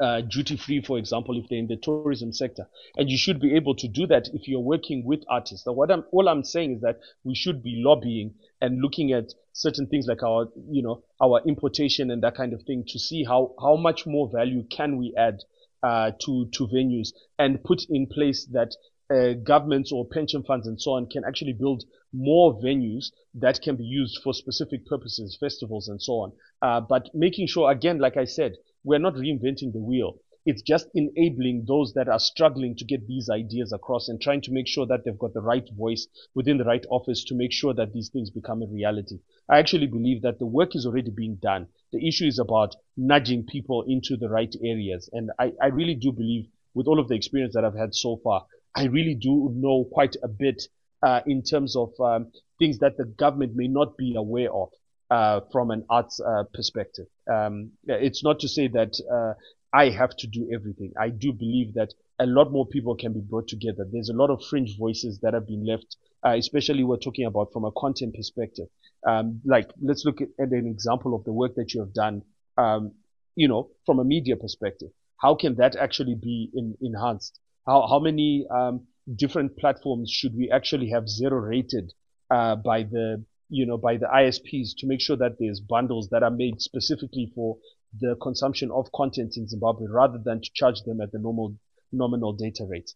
[0.00, 2.68] uh, duty free, for example, if they're in the tourism sector.
[2.96, 5.64] And you should be able to do that if you're working with artists.
[5.64, 9.32] So what I'm, all I'm saying is that we should be lobbying and looking at
[9.52, 13.24] certain things like our, you know, our importation and that kind of thing to see
[13.24, 15.38] how, how much more value can we add,
[15.82, 18.74] uh, to, to venues and put in place that
[19.08, 23.76] uh, governments or pension funds and so on can actually build more venues that can
[23.76, 26.32] be used for specific purposes, festivals and so on.
[26.62, 28.56] Uh, but making sure, again, like I said,
[28.86, 30.16] we're not reinventing the wheel.
[30.46, 34.52] It's just enabling those that are struggling to get these ideas across and trying to
[34.52, 37.74] make sure that they've got the right voice within the right office to make sure
[37.74, 39.18] that these things become a reality.
[39.50, 41.66] I actually believe that the work is already being done.
[41.92, 45.10] The issue is about nudging people into the right areas.
[45.12, 48.20] And I, I really do believe with all of the experience that I've had so
[48.22, 48.46] far,
[48.76, 50.62] I really do know quite a bit
[51.02, 54.68] uh, in terms of um, things that the government may not be aware of
[55.10, 57.06] uh, from an arts uh, perspective.
[57.32, 59.34] Um, it's not to say that uh,
[59.72, 60.92] I have to do everything.
[60.98, 63.86] I do believe that a lot more people can be brought together.
[63.90, 67.52] There's a lot of fringe voices that have been left, uh, especially we're talking about
[67.52, 68.68] from a content perspective.
[69.06, 72.22] Um, like, let's look at, an example of the work that you have done,
[72.56, 72.92] um,
[73.34, 74.88] you know, from a media perspective.
[75.18, 77.38] How can that actually be in, enhanced?
[77.66, 81.92] How, how many um, different platforms should we actually have zero rated
[82.30, 86.22] uh, by the you know, by the ISPs to make sure that there's bundles that
[86.22, 87.56] are made specifically for
[88.00, 91.56] the consumption of content in Zimbabwe rather than to charge them at the normal
[91.92, 92.90] nominal data rate.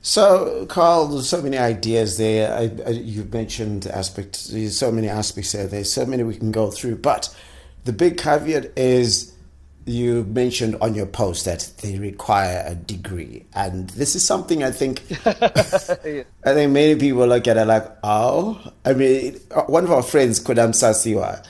[0.00, 2.52] So, Carl, there's so many ideas there.
[2.52, 4.52] I, I, you've mentioned aspects.
[4.76, 5.66] So many aspects there.
[5.66, 6.96] There's so many we can go through.
[6.96, 7.34] But
[7.84, 9.33] the big caveat is
[9.86, 14.70] you mentioned on your post that they require a degree, and this is something I
[14.70, 19.34] think I think many people look at it like, oh, I mean,
[19.66, 21.44] one of our friends, Kodam Sasiwa,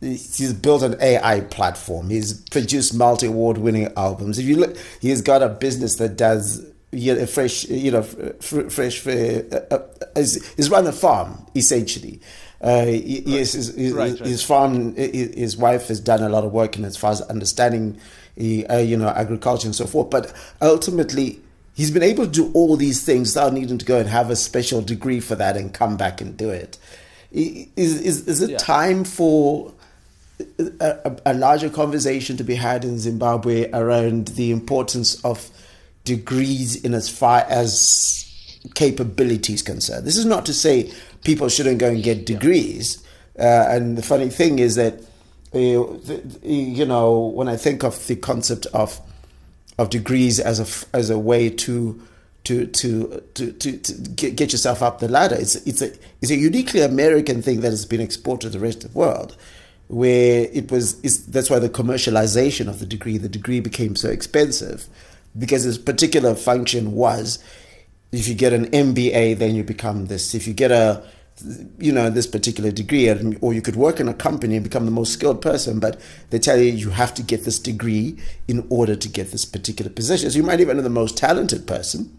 [0.00, 2.10] he's built an AI platform.
[2.10, 4.38] He's produced multi award winning albums.
[4.38, 9.06] If you look, he's got a business that does you know, fresh, you know, fresh,
[9.06, 9.78] uh, uh,
[10.16, 12.20] is run a farm essentially.
[12.64, 16.78] Uh, yes, his, his, right, his, farm, his wife has done a lot of work
[16.78, 18.00] in as far as understanding,
[18.38, 20.08] uh, you know, agriculture and so forth.
[20.08, 21.40] But ultimately,
[21.74, 24.36] he's been able to do all these things without needing to go and have a
[24.36, 26.78] special degree for that and come back and do it.
[27.32, 27.68] Is
[28.00, 28.56] is, is it yeah.
[28.58, 29.72] time for
[30.80, 35.50] a, a, larger conversation to be had in Zimbabwe around the importance of
[36.04, 38.24] degrees in as far as
[38.74, 40.06] capability is concerned?
[40.06, 40.92] This is not to say
[41.24, 43.02] people shouldn't go and get degrees.
[43.38, 44.94] Uh, and the funny thing is that,
[45.54, 45.58] uh,
[46.42, 49.00] you know, when I think of the concept of
[49.76, 52.00] of degrees as a as a way to
[52.44, 56.36] to to to to, to get, yourself up the ladder, it's it's a it's a
[56.36, 59.36] uniquely American thing that has been exported to the rest of the world,
[59.88, 64.86] where it was that's why the commercialization of the degree the degree became so expensive,
[65.36, 67.42] because its particular function was
[68.14, 70.34] if you get an MBA, then you become this.
[70.34, 71.02] If you get a
[71.78, 74.92] you know this particular degree or you could work in a company and become the
[74.92, 76.00] most skilled person but
[76.30, 79.90] they tell you you have to get this degree in order to get this particular
[79.90, 80.30] position.
[80.30, 82.16] So you might even be the most talented person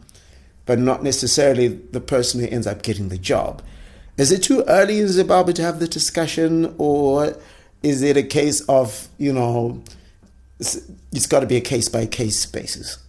[0.65, 3.62] but not necessarily the person who ends up getting the job.
[4.17, 7.38] Is it too early in zimbabwe to have the discussion or
[7.84, 9.81] is it a case of you know
[10.60, 10.77] it's,
[11.13, 13.05] it's got to be a case by case basis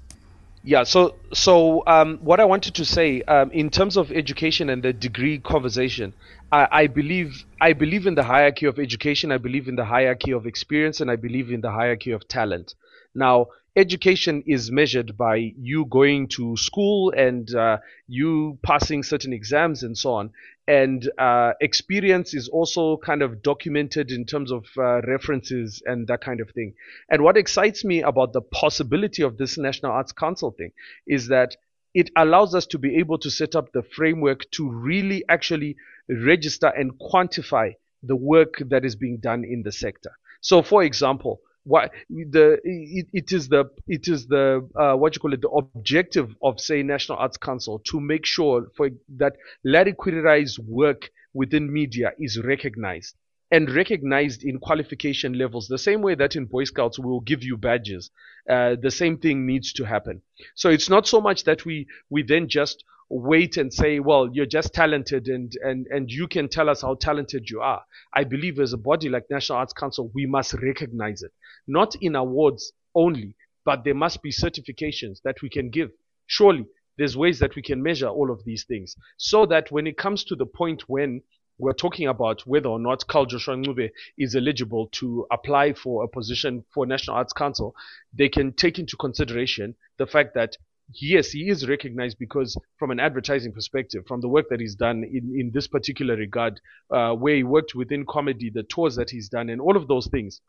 [0.66, 4.82] yeah, so so um, what I wanted to say um, in terms of education and
[4.82, 6.12] the degree conversation,
[6.50, 9.30] I, I, believe I believe in the hierarchy of education.
[9.30, 12.74] I believe in the hierarchy of experience, and I believe in the hierarchy of talent.
[13.14, 19.84] Now, education is measured by you going to school and uh, you passing certain exams
[19.84, 20.32] and so on.
[20.68, 26.20] And uh, experience is also kind of documented in terms of uh, references and that
[26.22, 26.74] kind of thing.
[27.08, 30.72] And what excites me about the possibility of this National Arts Council thing
[31.06, 31.56] is that
[31.94, 35.76] it allows us to be able to set up the framework to really actually
[36.08, 40.10] register and quantify the work that is being done in the sector.
[40.40, 45.20] So, for example, what the it, it is the it is the uh, what you
[45.20, 49.92] call it the objective of say National Arts Council to make sure for that Larry
[49.92, 53.16] Kwirirayi's work within media is recognized
[53.50, 57.42] and recognized in qualification levels the same way that in Boy Scouts we will give
[57.42, 58.10] you badges.
[58.48, 60.22] Uh, the same thing needs to happen.
[60.54, 64.46] So it's not so much that we we then just wait and say, well, you're
[64.46, 67.82] just talented and, and, and you can tell us how talented you are.
[68.14, 71.32] I believe as a body like National Arts Council, we must recognize it,
[71.66, 75.90] not in awards only, but there must be certifications that we can give.
[76.26, 76.66] Surely
[76.98, 80.24] there's ways that we can measure all of these things so that when it comes
[80.24, 81.22] to the point when
[81.58, 86.08] we're talking about whether or not Carl Joshua Ncube is eligible to apply for a
[86.08, 87.74] position for National Arts Council,
[88.12, 90.56] they can take into consideration the fact that
[90.92, 95.04] yes, he is recognized because from an advertising perspective, from the work that he's done
[95.04, 99.28] in, in this particular regard, uh, where he worked within comedy, the tours that he's
[99.28, 100.40] done, and all of those things,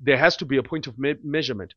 [0.00, 1.74] there has to be a point of me- measurement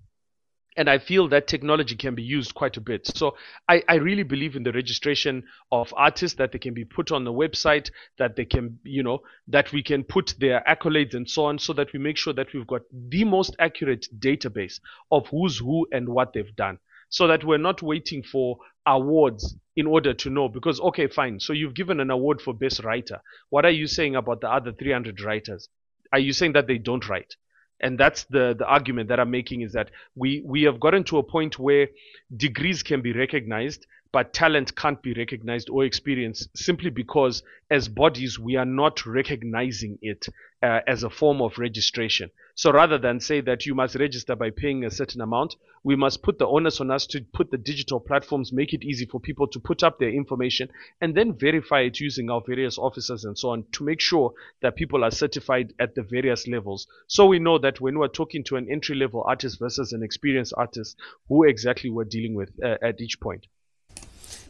[0.77, 3.08] and I feel that technology can be used quite a bit.
[3.08, 3.36] So
[3.67, 7.25] I, I, really believe in the registration of artists that they can be put on
[7.25, 11.45] the website, that they can, you know, that we can put their accolades and so
[11.45, 14.79] on, so that we make sure that we've got the most accurate database
[15.12, 16.77] of who's who and what they've done.
[17.10, 20.50] So that we're not waiting for awards in order to know.
[20.50, 21.39] Because okay fine.
[21.39, 23.22] So you've given an award for best writer.
[23.50, 25.69] What are you saying about the other 300 writers?
[26.12, 27.36] Are you saying that they don't write?
[27.82, 31.17] And that's the the argument that I'm making is that we we have gotten to
[31.17, 31.88] a point where
[32.36, 38.39] degrees can be recognized but talent can't be recognized or experienced simply because as bodies
[38.39, 40.28] we are not recognizing it
[40.63, 42.30] uh, as a form of registration.
[42.56, 46.22] So rather than say that you must register by paying a certain amount we must
[46.22, 49.48] put the onus on us to put the digital platforms make it easy for people
[49.48, 50.69] to put up their information
[51.00, 54.76] and then verify it using our various officers and so on to make sure that
[54.76, 56.88] people are certified at the various levels.
[57.08, 60.54] So we know that when we're talking to an entry level artist versus an experienced
[60.58, 63.48] artist who exactly we're dealing with uh, at each point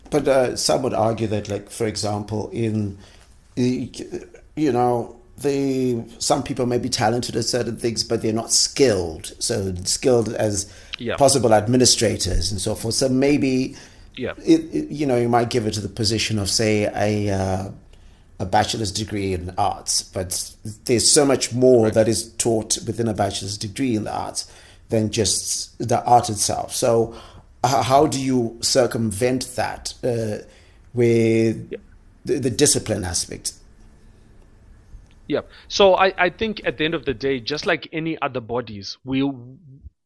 [0.09, 2.97] but uh, some would argue that, like for example, in
[3.55, 9.33] you know, the some people may be talented at certain things, but they're not skilled.
[9.39, 11.15] So skilled as yeah.
[11.17, 12.95] possible administrators and so forth.
[12.95, 13.75] So maybe,
[14.15, 17.33] yeah, it, it, you know, you might give it to the position of say a.
[17.33, 17.71] Uh,
[18.41, 21.93] a bachelor's degree in arts, but there's so much more right.
[21.93, 24.49] that is taught within a bachelor's degree in the arts
[24.87, 26.73] than just the art itself.
[26.73, 27.13] So
[27.63, 30.45] how do you circumvent that uh,
[30.93, 31.73] with
[32.25, 33.53] the, the, discipline aspect?
[35.27, 35.41] Yeah.
[35.67, 38.97] So I, I think at the end of the day, just like any other bodies,
[39.03, 39.29] we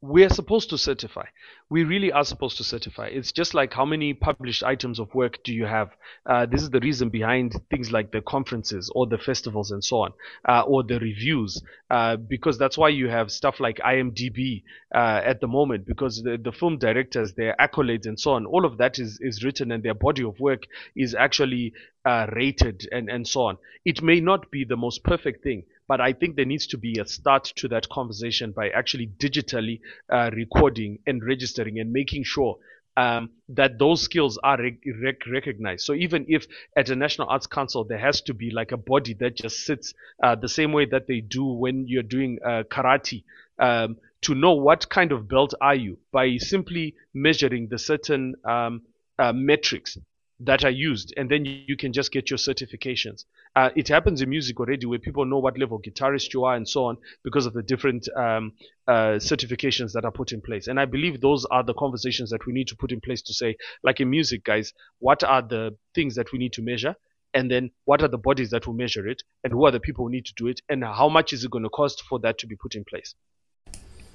[0.03, 1.23] we're supposed to certify.
[1.69, 3.07] We really are supposed to certify.
[3.07, 5.91] It's just like how many published items of work do you have?
[6.25, 10.01] Uh, this is the reason behind things like the conferences or the festivals and so
[10.01, 10.11] on,
[10.45, 14.63] uh, or the reviews, uh, because that's why you have stuff like IMDb
[14.93, 18.65] uh, at the moment, because the, the film directors, their accolades and so on, all
[18.65, 20.63] of that is, is written and their body of work
[20.97, 21.71] is actually
[22.05, 23.57] uh, rated and, and so on.
[23.85, 26.99] It may not be the most perfect thing, but I think there needs to be
[26.99, 29.79] a start to that conversation by actually digitally
[30.11, 32.57] uh, recording and registering and making sure
[32.95, 35.85] um, that those skills are rec- recognized.
[35.85, 36.45] So even if
[36.77, 39.93] at a National Arts Council there has to be like a body that just sits
[40.21, 43.23] uh, the same way that they do when you're doing uh, karate.
[43.59, 48.81] Um, to know what kind of belt are you by simply measuring the certain um,
[49.19, 49.97] uh, metrics
[50.45, 53.23] that are used, and then you can just get your certifications.
[53.55, 56.67] Uh, it happens in music already where people know what level guitarist you are and
[56.67, 58.51] so on because of the different um,
[58.87, 60.67] uh, certifications that are put in place.
[60.67, 63.33] And I believe those are the conversations that we need to put in place to
[63.33, 66.95] say, like in music, guys, what are the things that we need to measure?
[67.33, 69.23] And then what are the bodies that will measure it?
[69.43, 70.61] And who are the people who need to do it?
[70.69, 73.15] And how much is it going to cost for that to be put in place?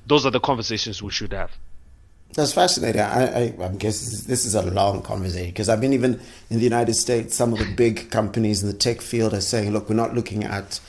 [0.07, 1.51] Those are the conversations we should have.
[2.35, 3.01] That's fascinating.
[3.01, 6.65] I, I, I guess this is a long conversation because I've been even in the
[6.65, 7.35] United States.
[7.35, 10.45] Some of the big companies in the tech field are saying, "Look, we're not looking
[10.45, 10.81] at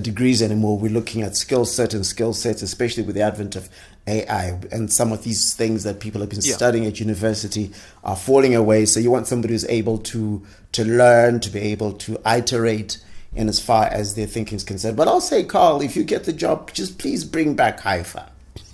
[0.00, 0.78] degrees anymore.
[0.78, 3.68] We're looking at skill set and skill sets, especially with the advent of
[4.06, 6.54] AI and some of these things that people have been yeah.
[6.54, 7.72] studying at university
[8.04, 8.86] are falling away.
[8.86, 12.98] So you want somebody who's able to to learn, to be able to iterate."
[13.34, 14.96] in as far as their thinking is concerned.
[14.96, 18.26] But I'll say, Carl, if you get the job, just please bring back HIFA.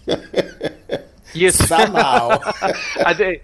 [1.35, 2.38] Yes, somehow.
[3.05, 3.42] I think,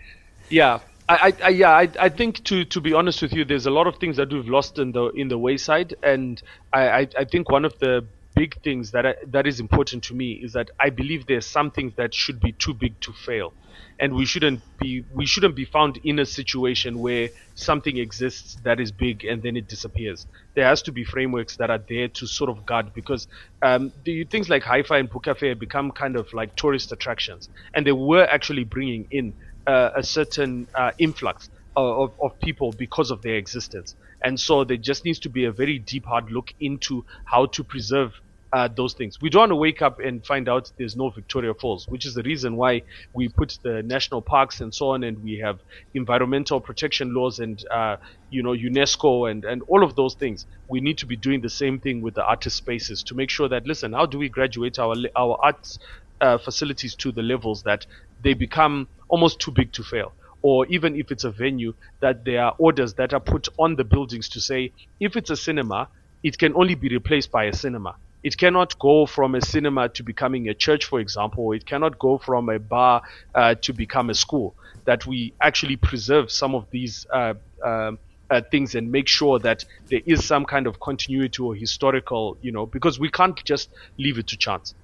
[0.48, 0.80] yeah.
[1.08, 3.88] I, I, yeah, I, I think to, to be honest with you, there's a lot
[3.88, 6.40] of things that we've lost in the in the wayside, and
[6.72, 10.14] I, I, I think one of the big things that I, that is important to
[10.14, 13.52] me is that I believe there's some things that should be too big to fail
[14.00, 18.80] and we shouldn't be we shouldn't be found in a situation where something exists that
[18.80, 20.26] is big and then it disappears.
[20.54, 23.28] There has to be frameworks that are there to sort of guard because
[23.62, 27.86] um, the, things like HIFA and Book Cafe become kind of like tourist attractions, and
[27.86, 29.34] they were actually bringing in
[29.66, 33.94] uh, a certain uh, influx of, of people because of their existence.
[34.22, 37.64] And so there just needs to be a very deep, hard look into how to
[37.64, 38.20] preserve
[38.52, 39.16] uh, those things.
[39.20, 42.14] We don't want to wake up and find out there's no Victoria Falls, which is
[42.14, 42.82] the reason why
[43.14, 45.60] we put the national parks and so on, and we have
[45.94, 47.96] environmental protection laws and uh,
[48.28, 50.46] you know UNESCO and and all of those things.
[50.68, 53.48] We need to be doing the same thing with the artist spaces to make sure
[53.48, 55.78] that listen, how do we graduate our our arts
[56.20, 57.86] uh, facilities to the levels that
[58.22, 60.14] they become almost too big to fail?
[60.42, 63.84] or even if it's a venue, that there are orders that are put on the
[63.84, 65.88] buildings to say if it's a cinema,
[66.22, 67.94] it can only be replaced by a cinema.
[68.22, 72.18] It cannot go from a cinema to becoming a church, for example, it cannot go
[72.18, 73.02] from a bar
[73.34, 74.54] uh, to become a school.
[74.84, 77.92] That we actually preserve some of these uh, uh,
[78.30, 82.52] uh, things and make sure that there is some kind of continuity or historical, you
[82.52, 84.74] know, because we can't just leave it to chance.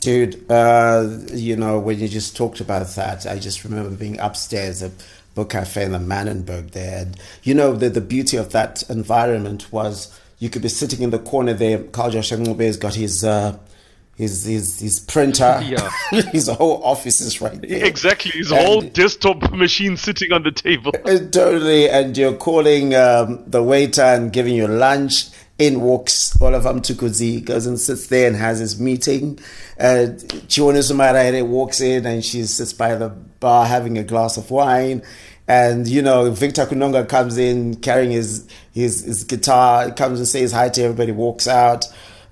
[0.00, 4.82] Dude, uh, you know, when you just talked about that, I just remember being upstairs
[4.82, 4.92] at
[5.34, 7.02] Book Cafe in the Mannenberg there.
[7.02, 11.10] And, you know, the, the beauty of that environment was you could be sitting in
[11.10, 11.82] the corner there.
[11.82, 13.58] Carl Josh has got his, uh,
[14.16, 15.60] his, his, his printer.
[15.64, 15.90] Yeah.
[16.32, 17.84] his whole office is right there.
[17.84, 18.32] Exactly.
[18.32, 20.92] His and, whole desktop machine sitting on the table.
[20.92, 21.88] totally.
[21.88, 25.28] And you're calling um, the waiter and giving you lunch
[25.58, 29.40] in walks Oliver Mtukudzi, goes and sits there and has his meeting.
[29.78, 30.06] Uh,
[30.46, 35.02] Chiwoniso Maraire walks in and she sits by the bar having a glass of wine.
[35.48, 40.52] And, you know, Victor Kunonga comes in carrying his, his, his guitar, comes and says
[40.52, 41.86] hi to everybody, walks out.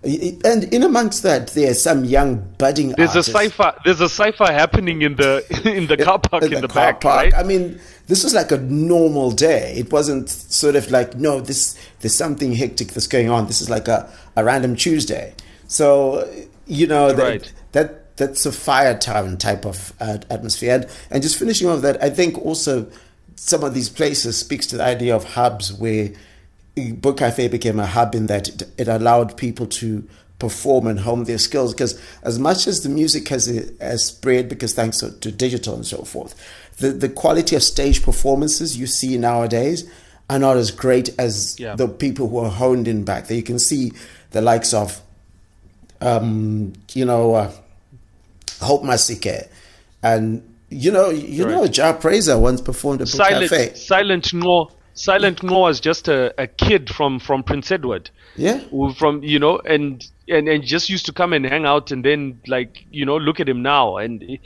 [0.05, 2.91] And in amongst that, there's some young budding.
[2.91, 3.31] There's artist.
[3.31, 3.75] a cipher.
[3.85, 5.43] There's a cipher happening in the
[5.75, 7.17] in the car park in, in the, the back, park.
[7.17, 7.35] right?
[7.35, 9.75] I mean, this was like a normal day.
[9.77, 13.47] It wasn't sort of like no, this there's something hectic that's going on.
[13.49, 15.35] This is like a, a random Tuesday.
[15.67, 16.31] So
[16.67, 17.53] you know that right.
[17.73, 20.75] that that's a fire town type of uh, atmosphere.
[20.75, 22.89] And, and just finishing off that, I think also
[23.37, 26.11] some of these places speaks to the idea of hubs where
[26.93, 30.07] Book Cafe became a hub in that it, allowed people to
[30.39, 33.47] perform and hone their skills because as much as the music has,
[33.80, 36.34] has spread because thanks to, to digital and so forth
[36.76, 39.91] the, the quality of stage performances you see nowadays
[40.28, 41.76] are not as great as yeah.
[41.76, 43.37] the people who are honed in back there.
[43.37, 43.93] You can see
[44.32, 45.01] the likes of,
[46.01, 47.53] um, you know, uh,
[48.61, 49.49] Hope Masike,
[50.03, 51.53] and you know, you right.
[51.53, 53.75] know, Jah Prayzah once performed at Silent, Cafe.
[53.75, 58.11] Silent No, Silent No was just a, a kid from from Prince Edward.
[58.37, 58.61] Yeah.
[58.99, 62.41] From you know, and and and just used to come and hang out, and then
[62.47, 64.39] like you know, look at him now, and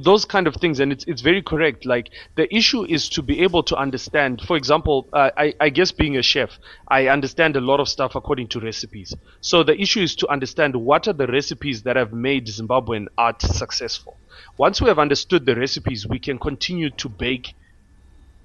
[0.00, 1.84] those kind of things and it's it's very correct.
[1.86, 5.92] Like the issue is to be able to understand for example uh, I, I guess
[5.92, 6.58] being a chef
[6.88, 9.14] i understand a lot of stuff according to recipes.
[9.40, 13.42] So the issue is to understand what are the recipes that have made zimbabwean art
[13.42, 14.18] successful.
[14.58, 17.54] Once we have understood the recipes we can continue to bake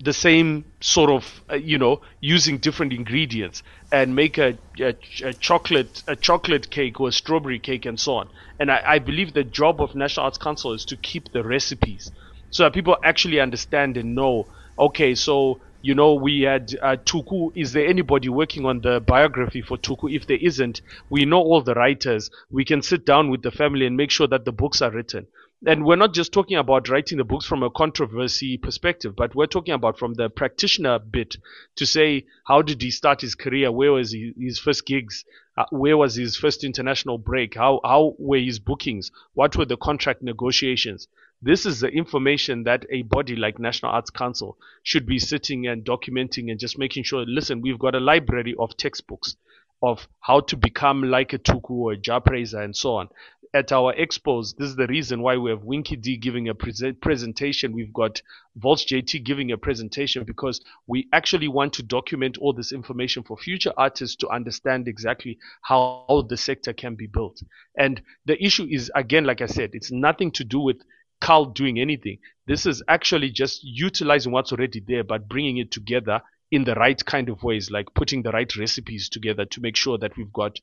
[0.03, 5.33] the same sort of uh, you know using different ingredients and make a, a, a,
[5.33, 8.29] chocolate a chocolate cake or a strawberry cake and so on.
[8.59, 12.11] And I, I, believe the job of national arts council is to keep the recipes
[12.49, 14.47] so that people actually understand and know
[14.79, 17.51] okay so you know we had uh, tuku.
[17.55, 20.13] Is there anybody working on the biography for tuku?
[20.15, 22.29] If there isn't we know all the writers.
[22.49, 25.27] We can sit down with the family and make sure that the books are written
[25.63, 29.45] and we're not just talking about writing the books from a controversy perspective, but we're
[29.45, 31.35] talking about from the practitioner bit
[31.75, 33.71] to say how did he start his career?
[33.71, 35.23] Where was he, his first gigs?
[35.55, 37.55] Uh, where was his first international break?
[37.55, 39.11] How how were his bookings?
[39.33, 41.07] What were the contract negotiations?
[41.43, 45.85] This is the information that a body like National Arts Council should be sitting and
[45.85, 47.23] documenting and just making sure.
[47.27, 49.35] Listen, we've got a library of textbooks
[49.83, 53.09] of how to become like a Tuku or a Jah Prayzah and so on
[53.53, 56.93] at our expos, this is the reason why we have Winky D giving a pre-
[57.01, 57.73] presentation.
[57.73, 58.21] We've got
[58.57, 63.35] Voltz JT giving a presentation because we actually want to document all this information for
[63.37, 67.41] future artists to understand exactly how the sector can be built.
[67.77, 70.77] And the issue is, again, like I said, it's nothing to do with
[71.21, 72.19] CAL doing anything.
[72.47, 76.21] This is actually just utilizing what's already there, but bringing it together
[76.51, 79.97] in the right kind of ways, like putting the right recipes together to make sure
[79.97, 80.57] that we've got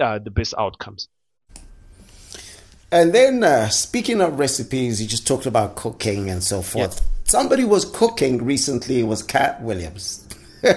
[0.00, 1.08] uh, the best outcomes.
[2.94, 7.04] And then, uh, speaking of recipes, you just talked about cooking and so forth.
[7.24, 9.00] Somebody was cooking recently.
[9.00, 10.24] It was Katt Williams.
[10.62, 10.76] it's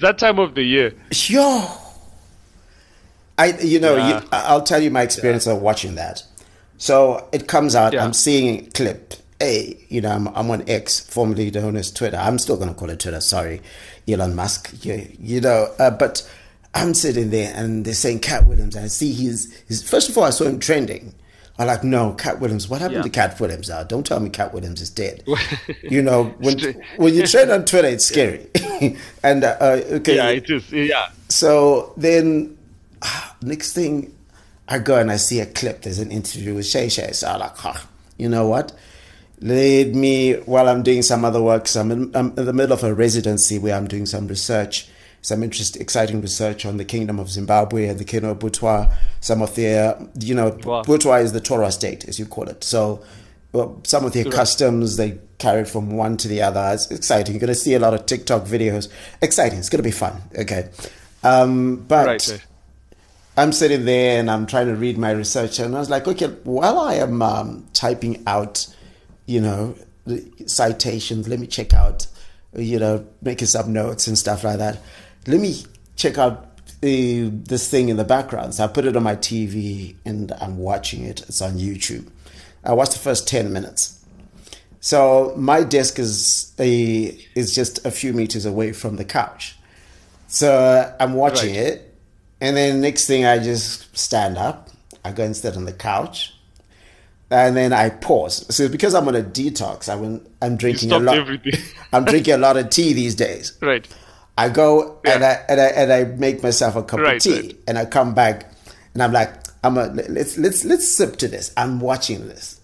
[0.00, 0.94] that time of the year.
[1.12, 1.64] Sure.
[3.38, 4.20] I, you know, yeah.
[4.20, 5.52] you, I'll tell you my experience yeah.
[5.52, 6.24] of watching that.
[6.78, 7.92] So it comes out.
[7.92, 8.04] Yeah.
[8.04, 9.14] I'm seeing a clip.
[9.38, 12.16] Hey, you know, I'm, I'm on X, formerly known as Twitter.
[12.16, 13.20] I'm still going to call it Twitter.
[13.20, 13.62] Sorry,
[14.08, 14.84] Elon Musk.
[14.84, 16.28] You, you know, uh, but
[16.74, 18.76] I'm sitting there and they're saying Katt Williams.
[18.76, 21.14] I see he's, he's, first of all, I saw him trending
[21.60, 22.68] I'm like, no, Katt Williams.
[22.68, 23.02] What happened Yeah.
[23.02, 23.82] to Katt Williams now?
[23.82, 25.24] Don't tell me Katt Williams is dead.
[25.82, 26.56] you know, when
[26.98, 28.46] when you trend on Twitter, it's scary.
[29.24, 30.70] and uh, uh, okay, Yeah, it is.
[30.70, 31.08] Yeah.
[31.28, 32.56] so then
[33.02, 34.14] ah, next thing,
[34.68, 35.82] I go and I see a clip.
[35.82, 37.10] There's an interview with Shay Shay.
[37.10, 37.74] So I'm like, huh,
[38.18, 38.70] you know what?
[39.40, 41.66] Lead me while I'm doing some other work.
[41.66, 44.88] So I'm in, I'm in the middle of a residency where I'm doing some research,
[45.22, 48.92] some interest, exciting research on the Kingdom of Zimbabwe and the Kingdom of Botswana.
[49.20, 50.82] Some of their, you know, Wow.
[50.82, 52.62] Botswana is the Torwa state, as you call it.
[52.64, 53.02] So
[53.52, 56.70] well, some of their customs they carry from one to the other.
[56.74, 57.34] It's exciting.
[57.34, 58.88] You're going to see a lot of TikTok videos.
[59.22, 59.58] Exciting.
[59.58, 60.20] It's going to be fun.
[60.38, 60.68] Okay.
[61.24, 62.44] Um, but Right.
[63.36, 66.26] I'm sitting there and I'm trying to read my research, and I was like, okay,
[66.42, 68.66] while I am um, typing out,
[69.26, 72.06] you know, the citations, let me check out,
[72.56, 74.78] you know, making some notes and stuff like that.
[75.28, 75.62] Let me
[75.96, 76.44] check out
[76.82, 78.54] uh, this thing in the background.
[78.54, 81.22] So I put it on my TV and I'm watching it.
[81.28, 82.08] It's on YouTube.
[82.64, 84.04] I watched the first 10 minutes.
[84.80, 89.56] So my desk is a, is just a few meters away from the couch.
[90.28, 91.64] So uh, I'm watching Right.
[91.66, 91.94] it,
[92.40, 94.68] and then next thing I just stand up.
[95.04, 96.34] I go and sit on the couch,
[97.30, 98.54] and then I pause.
[98.54, 101.16] So because I'm on a detox, I went, I'm drinking a lot.
[101.16, 101.54] everything.
[101.92, 103.56] I'm drinking a lot of tea these days.
[103.62, 103.88] Right.
[104.38, 107.32] I go and I and I and I make myself a cup Right, of tea,
[107.40, 107.56] right.
[107.66, 108.50] and I come back,
[108.94, 109.32] and I'm like,
[109.64, 111.52] I'm a let's let's let's sip to this.
[111.56, 112.60] I'm watching this.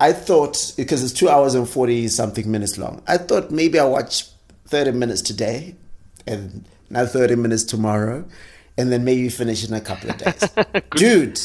[0.00, 3.02] I thought because it's two hours and forty something minutes long.
[3.06, 4.26] I thought maybe I watch
[4.66, 5.76] thirty minutes today,
[6.26, 8.24] and now thirty minutes tomorrow,
[8.76, 10.48] and then maybe finish in a couple of days.
[10.96, 11.38] Dude,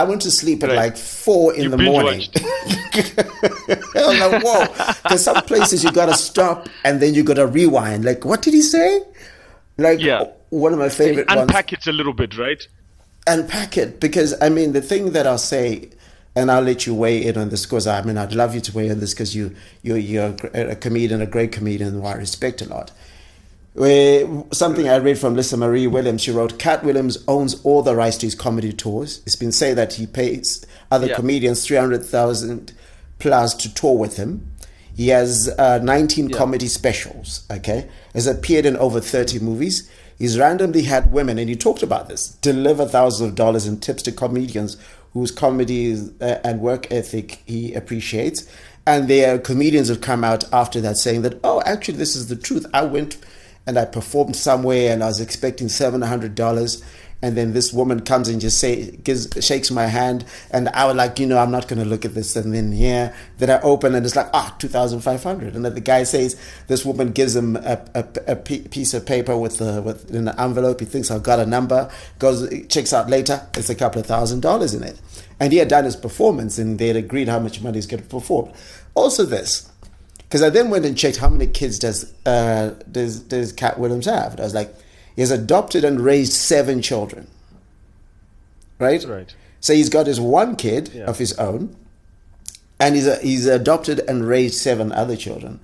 [0.00, 0.76] I went to sleep at Right.
[0.76, 2.22] like four in You the morning.
[3.96, 4.66] I'm like, whoa.
[5.02, 8.04] Because some places you gotta stop and then you gotta rewind.
[8.04, 9.02] Like, what did he say?
[9.78, 10.24] Like, Yeah.
[10.50, 12.66] one of my favorite ones Unpack it a little bit, right?
[13.28, 15.90] unpack it because I mean the thing that I'll say,
[16.36, 18.72] and I'll let you weigh in on this because I mean I'd love you to
[18.72, 19.46] weigh in this because you
[19.82, 22.92] you you're a a comedian, a great comedian who I respect a lot.
[23.76, 27.94] Where something I read from Lisa Marie Williams, she wrote, "Katt Williams owns all the
[27.94, 29.20] rights to his comedy tours.
[29.26, 31.16] It's been said that he pays other Yeah.
[31.16, 32.72] comedians three hundred thousand
[33.18, 34.50] plus to tour with him."
[34.94, 37.84] He has uh, 19 comedy specials, okay?
[38.14, 39.86] Has appeared in over 30 movies.
[40.18, 44.02] He's randomly had women, and he talked about this, deliver thousands of dollars in tips
[44.04, 44.78] to comedians
[45.12, 48.44] whose comedy is, uh, and work ethic he appreciates.
[48.86, 52.28] And there are comedians have come out after that saying that, oh, actually, this is
[52.28, 52.64] the truth.
[52.72, 53.18] I went
[53.66, 56.82] and I performed somewhere and I was expecting $700
[57.22, 60.24] and then this woman comes and just say gives shakes my hand.
[60.50, 62.36] And I was like you know I'm not going to look at this.
[62.36, 66.02] And then here then I open and it's like ah 2500 and then the guy
[66.02, 70.28] says this woman gives him a, a, a piece of paper with the with an
[70.38, 70.80] envelope.
[70.80, 71.90] He thinks I've got a number.
[72.18, 73.46] Goes checks out later.
[73.54, 75.00] It's a couple of thousand dollars in it.
[75.40, 78.02] And he had done his performance and they had agreed how much money he's going
[78.02, 78.52] to perform.
[78.94, 79.70] Also this
[80.28, 84.06] because I then went and checked how many kids does uh, does does Katt Williams
[84.06, 84.74] have and I was like
[85.14, 87.28] he has adopted and raised seven children.
[88.78, 89.02] Right?
[89.04, 89.34] Right.
[89.60, 91.04] So he's got his one kid Yeah.
[91.06, 91.74] of his own,
[92.78, 95.60] and he's a, he's adopted and raised seven other children,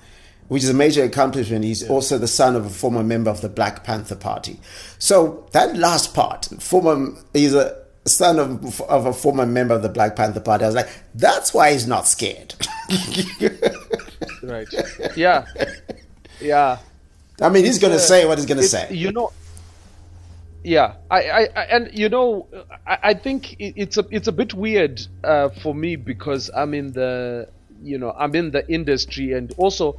[0.49, 1.65] which is a major accomplishment.
[1.65, 4.59] He's also the son of a former member of the Black Panther Party.
[4.99, 9.89] So that last part, former, he's a son of of a former member of the
[9.91, 10.65] Black Panther Party.
[10.65, 12.55] I was like, that's why he's not scared.
[14.43, 14.69] Right.
[15.17, 15.47] Yeah.
[16.41, 16.79] Yeah.
[17.41, 18.93] I mean, he's going to say what he's going to say.
[18.93, 19.33] You know.
[20.65, 22.47] Yeah, I, I, I and you know,
[22.87, 26.93] I, I think it's a it's a bit weird uh, for me because I'm in
[26.93, 27.49] the
[27.83, 29.99] you know I'm in the industry and also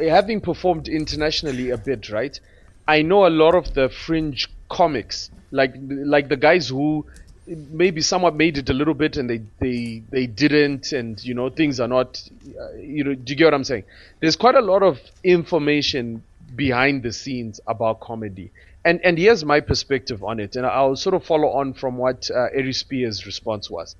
[0.00, 2.40] having performed internationally a bit, right?
[2.86, 7.04] I know a lot of the fringe comics, like like the guys who
[7.48, 11.48] maybe somewhat made it a little bit and they they they didn't, and you know
[11.48, 12.22] things are not,
[12.60, 13.84] uh, you know, do you get what I'm saying?
[14.20, 16.22] There's quite a lot of information
[16.54, 18.50] behind the scenes about comedy.
[18.84, 22.30] And and here's my perspective on it, and I'll sort of follow on from what
[22.30, 23.96] uh, Spears' response was.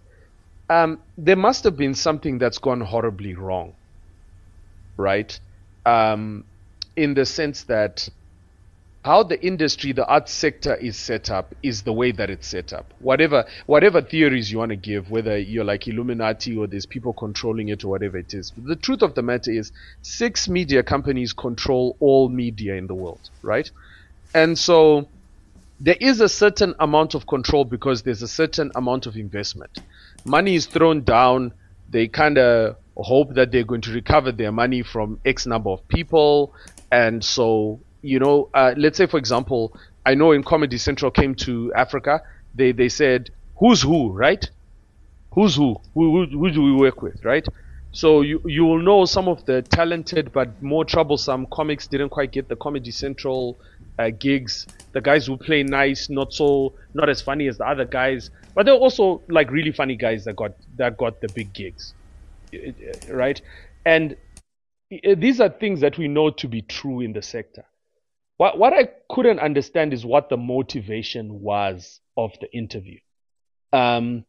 [0.70, 3.74] Um, there must have been something that's gone horribly wrong,
[4.96, 5.38] right?
[5.86, 6.44] Um,
[6.94, 8.08] in the sense that
[9.04, 12.72] how the industry, the arts sector is set up is the way that it's set
[12.72, 12.92] up.
[12.98, 17.68] Whatever whatever theories you want to give, whether you're like Illuminati or there's people controlling
[17.68, 18.52] it or whatever it is.
[18.56, 19.72] The truth of the matter is
[20.02, 23.70] six media companies control all media in the world, right?
[24.34, 25.08] And so
[25.80, 29.78] there is a certain amount of control because there's a certain amount of investment.
[30.24, 31.52] Money is thrown down.
[31.88, 35.86] They kind of hope that they're going to recover their money from X number of
[35.88, 36.52] people.
[36.90, 39.76] And so, you know, uh, let's say, for example,
[40.06, 42.22] I know in Comedy Central came to Africa,
[42.54, 44.48] they, they said, who's who, right?
[45.38, 45.76] who's who?
[45.94, 47.46] Who, who, who do we work with, right?
[47.92, 52.32] So you you will know some of the talented but more troublesome comics didn't quite
[52.32, 53.58] get the Comedy Central
[53.98, 54.66] uh, gigs.
[54.92, 58.66] The guys who play nice, not so not as funny as the other guys, but
[58.66, 61.94] they're also like really funny guys that got that got the big gigs,
[63.08, 63.40] right?
[63.86, 64.16] And
[65.16, 67.64] these are things that we know to be true in the sector.
[68.38, 72.98] What what I couldn't understand is what the motivation was of the interview.
[73.72, 74.24] Um,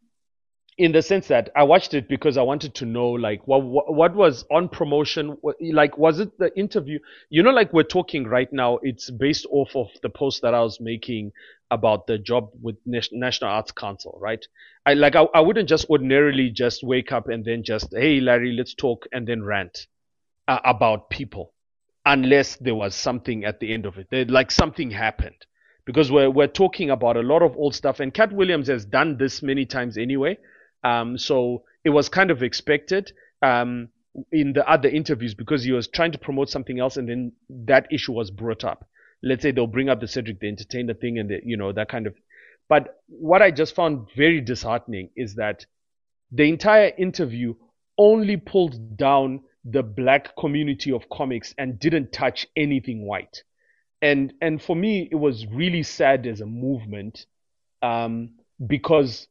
[0.80, 4.16] in the sense that I watched it because I wanted to know like what what,
[4.16, 5.38] was on promotion?
[5.60, 7.00] Like was it the interview?
[7.30, 10.62] You know like we're talking right now it's based off of the post that I
[10.62, 11.34] was making
[11.70, 14.44] about the job with National Arts Council right?
[14.86, 18.54] I like I, I wouldn't just ordinarily just wake up and then just hey Larry
[18.54, 19.86] let's talk and then rant
[20.48, 21.54] uh, about people
[22.06, 25.46] unless there was something at the end of it like something happened
[25.86, 29.18] because we're we're talking about a lot of old stuff and Katt Williams has done
[29.18, 30.38] this many times anyway
[30.84, 33.90] um, so it was kind of expected um,
[34.32, 37.88] in the other interviews because he was trying to promote something else, and then that
[37.92, 38.88] issue was brought up.
[39.22, 41.90] Let's say they'll bring up the Cedric the Entertainer thing, and the, you know that
[41.90, 42.16] kind of.
[42.68, 45.66] But what I just found very disheartening is that
[46.32, 47.56] the entire interview
[47.98, 53.44] only pulled down the black community of comics and didn't touch anything white.
[54.02, 57.26] And and for me, it was really sad as a movement
[57.82, 58.32] um,
[58.66, 59.28] because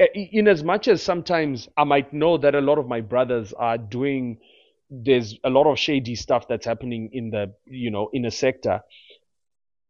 [0.00, 3.52] Eh, in as much as sometimes I might know that a lot of my brothers
[3.52, 4.38] are doing
[4.92, 8.80] there's a lot of shady stuff that's happening in the you know in a sector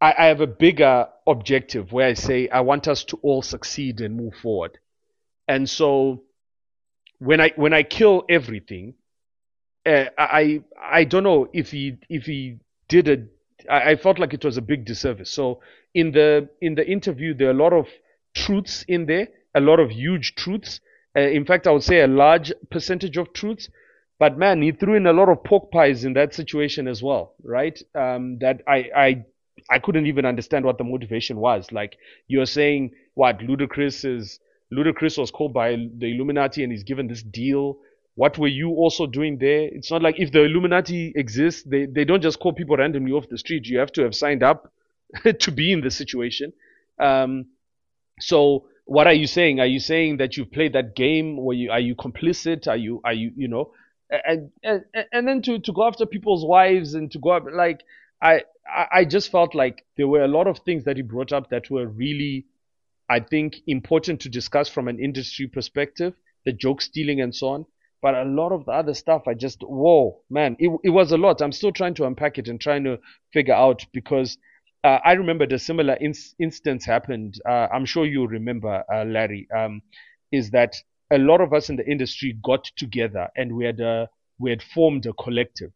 [0.01, 4.01] I, I have a bigger objective where I say I want us to all succeed
[4.01, 4.79] and move forward
[5.47, 6.25] and so
[7.19, 8.95] when I when I kill everything
[9.91, 13.17] uh, I I don't know if he if he did a
[13.71, 15.61] I, I felt like it was a big disservice so
[15.95, 17.87] in the in the interview there are a lot of
[18.35, 20.81] truths in there a lot of huge truths.
[21.17, 23.69] Uh, in fact, I would say a large percentage of truths.
[24.19, 27.35] But man, he threw in a lot of pork pies in that situation as well,
[27.43, 27.81] right?
[27.95, 29.25] Um, that I, I,
[29.71, 31.73] I couldn't even understand what the motivation was.
[31.73, 31.97] Like
[32.29, 34.39] you're saying, what Ludacris is
[34.73, 37.79] Ludacris was called by the Illuminati and he's given this deal.
[38.15, 39.63] What were you also doing there?
[39.63, 43.29] It's not like if the Illuminati exists, they, they don't just call people randomly off
[43.29, 43.67] the street.
[43.67, 44.73] You have to have signed up
[45.41, 46.53] to be in the situation.
[46.99, 47.47] Um,
[48.21, 49.61] so what are you saying?
[49.61, 51.37] Are you saying that you've played that game?
[51.37, 52.67] Were you are you complicit?
[52.67, 53.73] Are you are you you know?
[54.11, 57.83] And and and then to to go after people's wives and to go up like
[58.21, 58.43] I
[58.93, 61.71] I just felt like there were a lot of things that he brought up that
[61.71, 62.47] were really
[63.09, 67.67] I think important to discuss from an industry perspective, the joke stealing and so on.
[68.03, 71.19] But a lot of the other stuff, I just whoa man, it it was a
[71.19, 71.43] lot.
[71.43, 72.99] I'm still trying to unpack it and trying to
[73.33, 74.39] figure out because
[74.83, 77.41] uh, I remember a similar in- instance happened.
[77.47, 79.47] Uh, I'm sure you remember, uh, Larry.
[79.55, 79.83] Um,
[80.33, 80.77] is that
[81.11, 84.63] a lot of us in the industry got together and we had a, we had
[84.63, 85.73] formed a collective,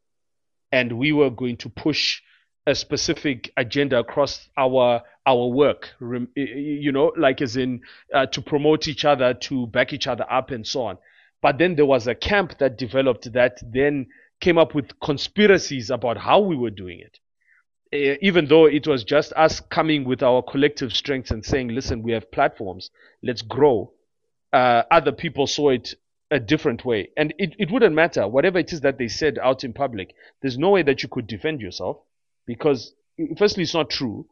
[0.73, 2.23] and we were going to push
[2.67, 5.91] a specific agenda across our our work.
[6.01, 7.83] You know, like as in
[8.15, 10.99] uh, to promote each other, to back each other up, and so on.
[11.45, 14.09] But then there was a camp that developed that then
[14.41, 17.21] came up with conspiracies about how we were doing it
[17.95, 22.03] uh, even though it was just us coming with our collective strengths and saying, listen,
[22.03, 22.91] we have platforms,
[23.23, 23.93] let's grow,
[24.53, 25.95] uh, other people saw it
[26.31, 27.11] a different way.
[27.17, 28.29] And it, it wouldn't matter.
[28.29, 31.29] Whatever it is that they said out in public, there's no way that you could
[31.29, 31.99] defend yourself
[32.47, 32.95] because,
[33.39, 34.27] firstly, it's not true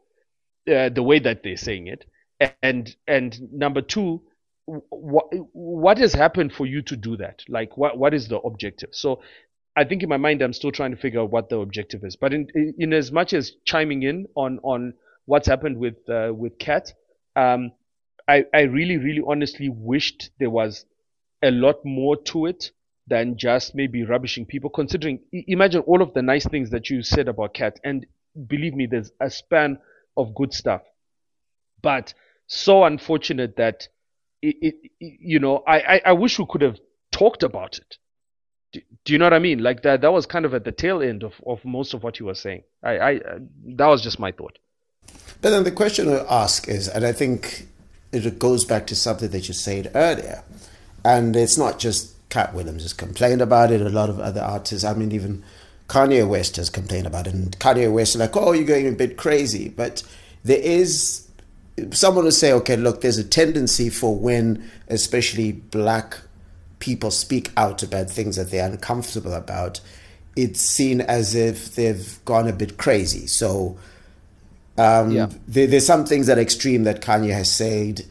[0.69, 2.05] uh, the way that they're saying it.
[2.61, 4.23] And, and number two,
[4.65, 7.43] what what has happened for you to do that?
[7.47, 8.89] Like, what what is the objective?
[8.93, 9.21] So
[9.75, 12.15] I think in my mind I'm still trying to figure out what the objective is.
[12.15, 12.47] But in
[12.77, 14.93] in as much as chiming in on on
[15.25, 16.93] what's happened with uh, with Katt,
[17.35, 17.71] um,
[18.27, 20.85] I I really really honestly wished there was
[21.41, 22.71] a lot more to it
[23.07, 24.69] than just maybe rubbishing people.
[24.69, 28.05] Considering imagine all of the nice things that you said about Katt, and
[28.47, 29.77] believe me, there's a span
[30.15, 30.83] of good stuff.
[31.81, 32.13] But
[32.47, 33.89] so unfortunate that
[34.47, 36.79] it, it you know I, I I wish we could have
[37.11, 37.97] talked about it
[38.73, 39.59] do, do, you know what I mean?
[39.59, 42.19] Like that, that was kind of at the tail end of, of most of what
[42.19, 42.63] you were saying.
[42.83, 43.19] I, I,
[43.77, 44.57] that was just my thought.
[45.41, 47.67] But then the question I ask is, and I think
[48.11, 50.43] it goes back to something that you said earlier,
[51.05, 53.81] and it's not just Katt Williams has complained about it.
[53.81, 55.43] A lot of other artists, I mean, even
[55.87, 58.91] Kanye West has complained about it, and Kanye West is like, "Oh, you're going a
[58.93, 60.01] bit crazy," but
[60.43, 61.27] there is
[61.91, 66.17] someone will say, "Okay, look, there's a tendency for when, especially black
[66.79, 69.79] people speak out about things that they're uncomfortable about,
[70.35, 73.25] it's seen as if they've gone a bit crazy.
[73.25, 73.77] So
[74.77, 75.29] um, yeah.
[75.47, 78.01] there, there's some things that are extreme that Kanye has said,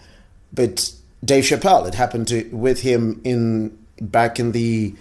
[0.53, 0.91] but
[1.25, 1.87] Dave Chappelle.
[1.87, 4.95] It happened to, with him in back in the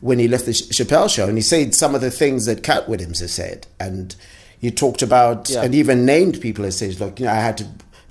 [0.00, 2.88] when he left the Chappelle show, and he said some of the things that Katt
[2.88, 4.14] Williams has said, and
[4.58, 5.62] he talked about yeah.
[5.62, 7.66] and even named people and says, look, you know, I had to.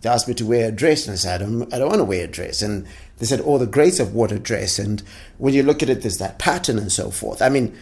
[0.05, 1.99] They asked me to wear a dress, and I said, I don't, I don't want
[1.99, 2.85] to wear a dress, and
[3.17, 5.01] they said, oh, the grace of what a dress, and
[5.39, 7.41] when you look at it, there's that pattern and so forth.
[7.41, 7.75] I mean,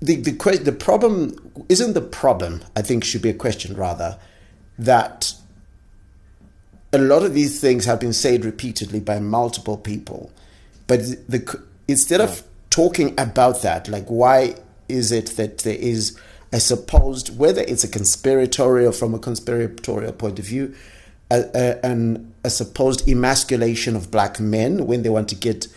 [0.00, 0.32] the the
[0.64, 2.64] the problem isn't the problem.
[2.74, 4.18] I think should be a question rather
[4.80, 5.32] that
[6.92, 10.32] a lot of these things have been said repeatedly by multiple people,
[10.88, 14.56] but the instead of talking about that, like why
[14.88, 16.18] is it that there is
[16.50, 20.74] a supposed whether it's a conspiratorial from a conspiratorial point of view,
[21.32, 25.68] a, a, an, a supposed emasculation of black men when they want to get,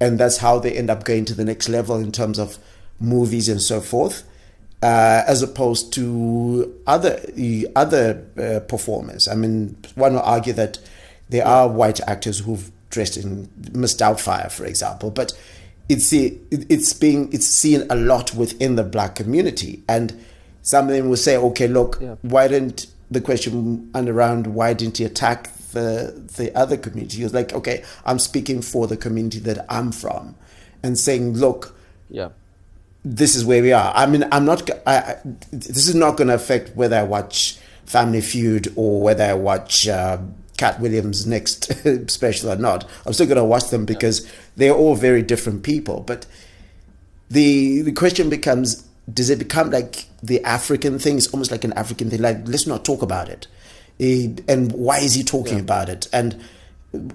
[0.00, 2.58] and that's how they end up going to the next level in terms of
[2.98, 4.24] movies and so forth
[4.82, 7.20] uh, as opposed to other
[7.74, 9.28] other uh, performers.
[9.28, 10.78] I mean, one will argue that
[11.28, 15.32] there are white actors who've dressed in Miss Doubtfire, for example, but
[15.88, 20.24] it's it's being it's seen a lot within the black community, and
[20.62, 22.16] some of them will say, okay, look, yeah.
[22.22, 27.18] why didn't the question and around why didn't he attack the the other community?
[27.18, 30.34] He was like, okay, I'm speaking for the community that I'm from,
[30.82, 31.76] and saying, look,
[32.08, 32.30] yeah
[33.06, 33.92] this is where we are.
[33.94, 34.68] I mean, I'm not.
[34.84, 35.16] I, I,
[35.52, 39.86] this is not going to affect whether I watch Family Feud or whether I watch
[39.86, 40.18] uh,
[40.56, 41.72] Katt Williams' next
[42.10, 42.84] special or not.
[43.06, 44.30] I'm still going to watch them because yeah.
[44.56, 46.00] they're all very different people.
[46.00, 46.26] But
[47.30, 51.16] the the question becomes: Does it become like the African thing?
[51.16, 52.20] It's almost like an African thing.
[52.20, 53.46] Like, let's not talk about it.
[54.48, 55.62] and why is he talking yeah.
[55.62, 56.08] about it?
[56.12, 56.42] And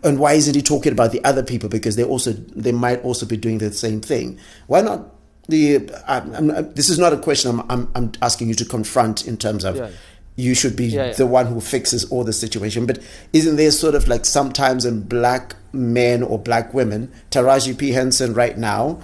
[0.03, 1.69] and why isn't he talking about the other people?
[1.69, 4.39] Because they also they might also be doing the same thing.
[4.67, 5.11] Why not
[5.47, 9.27] the I'm, I'm, this is not a question I'm, I'm, I'm asking you to confront
[9.27, 9.89] in terms of yeah.
[10.35, 11.13] you should be yeah, yeah.
[11.13, 12.99] the one who fixes all the situation but
[13.33, 18.33] isn't there sort of like sometimes in black men or black women Taraji P Henson
[18.33, 19.01] right now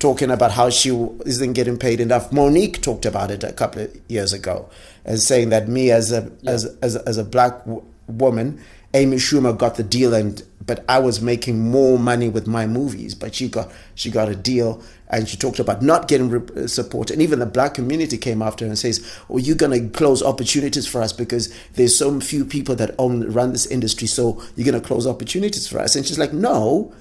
[0.00, 0.90] talking about how she
[1.24, 4.68] isn't getting paid enough Mo'Nique talked about it a couple of years ago
[5.04, 8.60] and saying that me as a as, as as a black w- woman
[8.92, 13.14] Amy Schumer got the deal and but I was making more money with my movies
[13.14, 17.10] but she got she got a deal and she talked about not getting uh, support.
[17.10, 20.22] And even the black community came after her and says, "Oh, you're going to close
[20.22, 24.06] opportunities for us because there's so few people that own run this industry.
[24.06, 26.92] So you're going to close opportunities for us." And she's like, "No,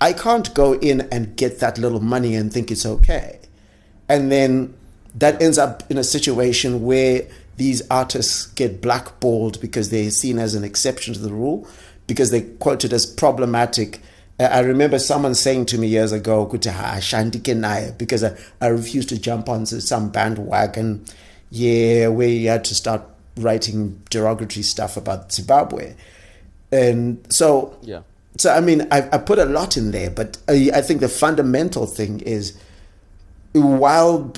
[0.00, 3.40] I can't go in and get that little money and think it's okay."
[4.08, 4.74] And then
[5.14, 7.26] that ends up in a situation where
[7.56, 11.66] these artists get blackballed because they're seen as an exception to the rule
[12.06, 14.00] because they're quoted as problematic
[14.40, 19.48] uh, I remember someone saying to me years ago, because I, I refused to jump
[19.48, 21.04] onto some bandwagon,
[21.50, 23.02] yeah, where you had to start
[23.36, 25.94] writing derogatory stuff about Zimbabwe.
[26.70, 28.02] And so, yeah.
[28.38, 31.08] So, I mean, I, I put a lot in there, but I, I think the
[31.08, 32.56] fundamental thing is
[33.52, 34.32] while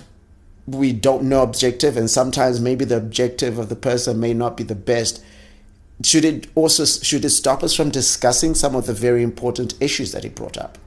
[0.67, 4.65] we don't know objective, and sometimes maybe the objective of the person may not be
[4.65, 5.23] the best,
[6.03, 10.13] should it also should it stop us from discussing some of the very important issues
[10.13, 10.79] that he brought up?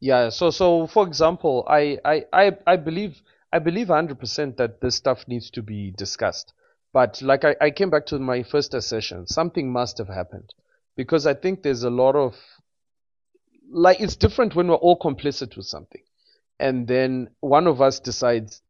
[0.00, 0.30] Yeah.
[0.30, 3.20] So so for example, I I I, I believe
[3.52, 6.54] I believe 100% that this stuff needs to be discussed.
[6.94, 10.54] But like I, I came back to my first assertion, something must have happened
[11.00, 12.34] because I think there's a lot of
[13.72, 16.02] like it's different when we're all complicit with something,
[16.58, 18.60] and then one of us decides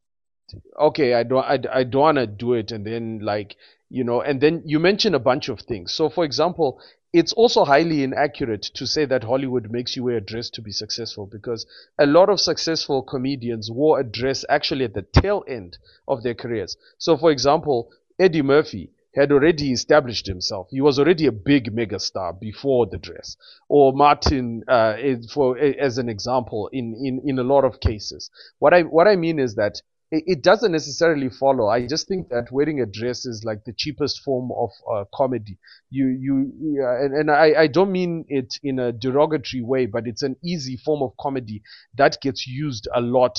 [0.78, 2.70] okay, I don't, I, I don't want to do it.
[2.70, 3.56] And then like,
[3.88, 5.92] you know, and then you mention a bunch of things.
[5.92, 6.80] So for example,
[7.12, 10.70] it's also highly inaccurate to say that Hollywood makes you wear a dress to be
[10.70, 11.66] successful because
[11.98, 16.34] a lot of successful comedians wore a dress actually at the tail end of their
[16.34, 16.76] careers.
[16.98, 20.68] So for example, Eddie Murphy had already established himself.
[20.70, 23.36] He was already a big megastar before the dress.
[23.68, 24.96] Or Martin, uh,
[25.32, 28.30] for as an example, in, in, in a lot of cases.
[28.58, 29.80] What I what I mean is that
[30.12, 31.68] it, doesn't necessarily follow.
[31.68, 35.58] I just think that wearing a dress is like the cheapest form of uh, comedy.
[35.90, 40.22] You, you, and, and I, I don't mean it in a derogatory way, but it's
[40.22, 41.62] an easy form of comedy
[41.96, 43.38] that gets used a lot,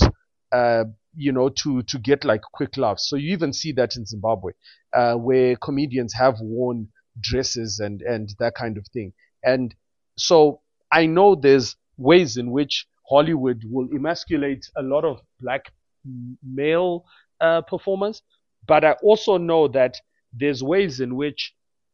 [0.52, 0.86] uh,
[1.16, 3.10] you know, to, to get like quick laughs.
[3.10, 4.54] So you even see that in Zimbabwe,
[4.94, 6.88] uh, where comedians have worn
[7.20, 9.14] dresses and, and that kind of thing.
[9.44, 9.76] And
[10.18, 15.72] so I know there's ways in which Hollywood will emasculate a lot of black
[16.44, 17.06] male
[17.42, 18.22] uh, performers,
[18.68, 19.98] but I also know that
[20.34, 21.54] there's ways in which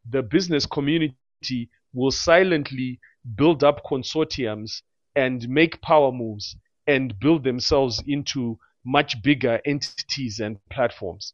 [0.09, 2.99] the business community will silently
[3.35, 4.81] build up consortiums
[5.15, 6.55] and make power moves
[6.85, 8.57] and build themselves into
[8.87, 11.33] much bigger entities and platforms.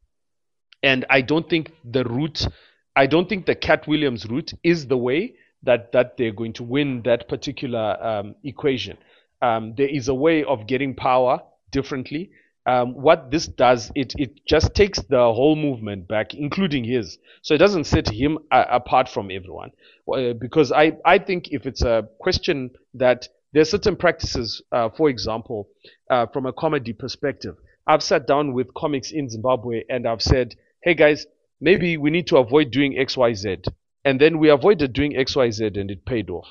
[0.81, 2.47] And I don't think the route,
[2.95, 6.63] I don't think the Katt Williams route is the way that that they're going to
[6.63, 8.97] win that particular um, equation.
[9.41, 11.41] Um, there is a way of getting power
[11.71, 12.31] differently.
[12.65, 17.17] Um, what this does, it it just takes the whole movement back, including his.
[17.41, 19.71] So it doesn't set him uh, apart from everyone.
[20.11, 24.89] Uh, because I I think if it's a question that there are certain practices, uh,
[24.89, 25.69] for example,
[26.09, 27.55] uh, from a comedy perspective,
[27.87, 31.25] I've sat down with comics in Zimbabwe and I've said, hey guys,
[31.61, 33.57] maybe we need to avoid doing X Y Z,
[34.03, 36.47] and then we avoided doing X Y Z and it paid off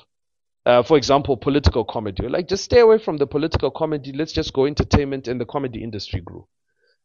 [0.65, 2.27] uh, for example, political comedy.
[2.27, 4.13] Like, just stay away from the political comedy.
[4.13, 6.47] Let's just go entertainment, and the comedy industry grew.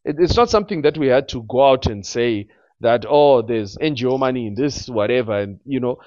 [0.04, 2.48] It, it's not something that we had to go out and say
[2.80, 5.98] that oh, there's NGO money in this, whatever, and you know,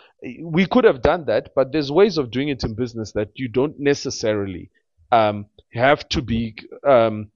[0.42, 3.48] we could have done that, but there's ways of doing it in business that you
[3.48, 4.70] don't necessarily
[5.12, 6.56] um, have to be,
[6.88, 7.32] um,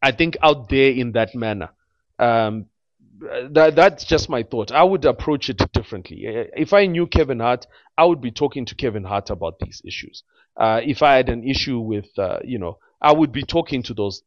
[0.00, 1.70] I think, out there in that manner.
[2.18, 2.66] Um,
[3.50, 4.72] that, that's just my thought.
[4.72, 6.24] I would approach it differently.
[6.56, 10.22] If I knew Kevin Hart, I would be talking to Kevin Hart about these issues.
[10.56, 13.94] Uh, if I had an issue with, uh, you know, I would be talking to
[13.94, 14.22] those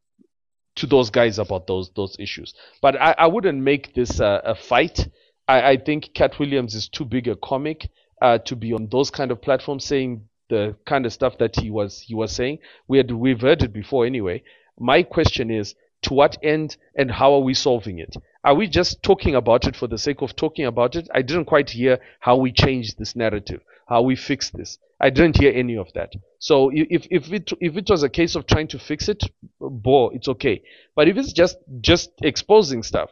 [0.75, 2.53] to those guys about those those issues.
[2.81, 5.07] But I, I wouldn't make this uh, a fight.
[5.47, 7.89] I, I think Katt Williams is too big a comic
[8.21, 11.69] uh, to be on those kind of platforms saying the kind of stuff that he
[11.69, 12.59] was he was saying.
[12.87, 14.43] We had we've heard it before anyway.
[14.79, 18.15] My question is to what end and how are we solving it?
[18.43, 21.07] Are we just talking about it for the sake of talking about it?
[21.13, 24.77] I didn't quite hear how we changed this narrative, how we fix this.
[24.99, 26.13] I didn't hear any of that.
[26.39, 29.23] So if if it if it was a case of trying to fix it,
[29.59, 30.61] boy, it's okay.
[30.95, 33.11] But if it's just just exposing stuff,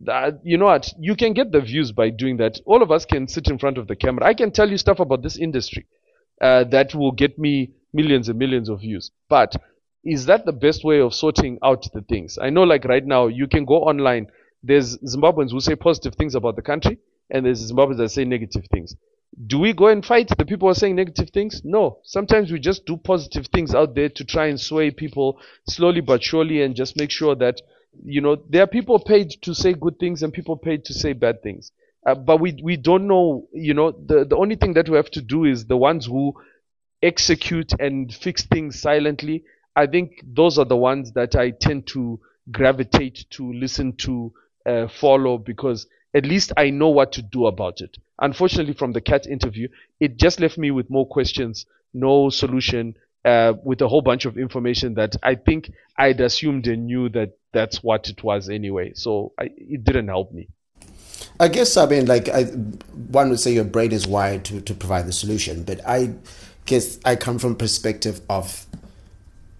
[0.00, 0.92] that, you know what?
[0.98, 2.60] You can get the views by doing that.
[2.66, 4.26] All of us can sit in front of the camera.
[4.26, 5.86] I can tell you stuff about this industry
[6.40, 9.10] uh, that will get me millions and millions of views.
[9.28, 9.54] But
[10.04, 12.38] is that the best way of sorting out the things?
[12.40, 14.28] I know, like right now, you can go online
[14.62, 16.98] there's Zimbabweans who say positive things about the country,
[17.30, 18.94] and there's Zimbabweans that say negative things.
[19.46, 21.62] Do we go and fight the people who are saying negative things?
[21.64, 21.98] No.
[22.02, 26.22] Sometimes we just do positive things out there to try and sway people slowly but
[26.22, 27.60] surely and just make sure that,
[28.04, 31.12] you know, there are people paid to say good things and people paid to say
[31.12, 31.70] bad things.
[32.06, 35.10] Uh, but we, we don't know, you know, the, the only thing that we have
[35.10, 36.34] to do is the ones who
[37.02, 39.44] execute and fix things silently.
[39.76, 42.20] I think those are the ones that I tend to
[42.50, 44.32] gravitate to listen to
[44.66, 47.96] uh, follow because at least I know what to do about it.
[48.18, 52.94] Unfortunately, from the Katt interview, it just left me with more questions, no solution,
[53.24, 57.38] uh, with a whole bunch of information that I think I'd assumed and knew that
[57.52, 58.92] that's what it was anyway.
[58.94, 60.48] So I, it didn't help me.
[61.38, 64.74] I guess I mean, like, I, one would say your brain is wired to, to
[64.74, 66.14] provide the solution, but I
[66.66, 68.66] guess I come from perspective of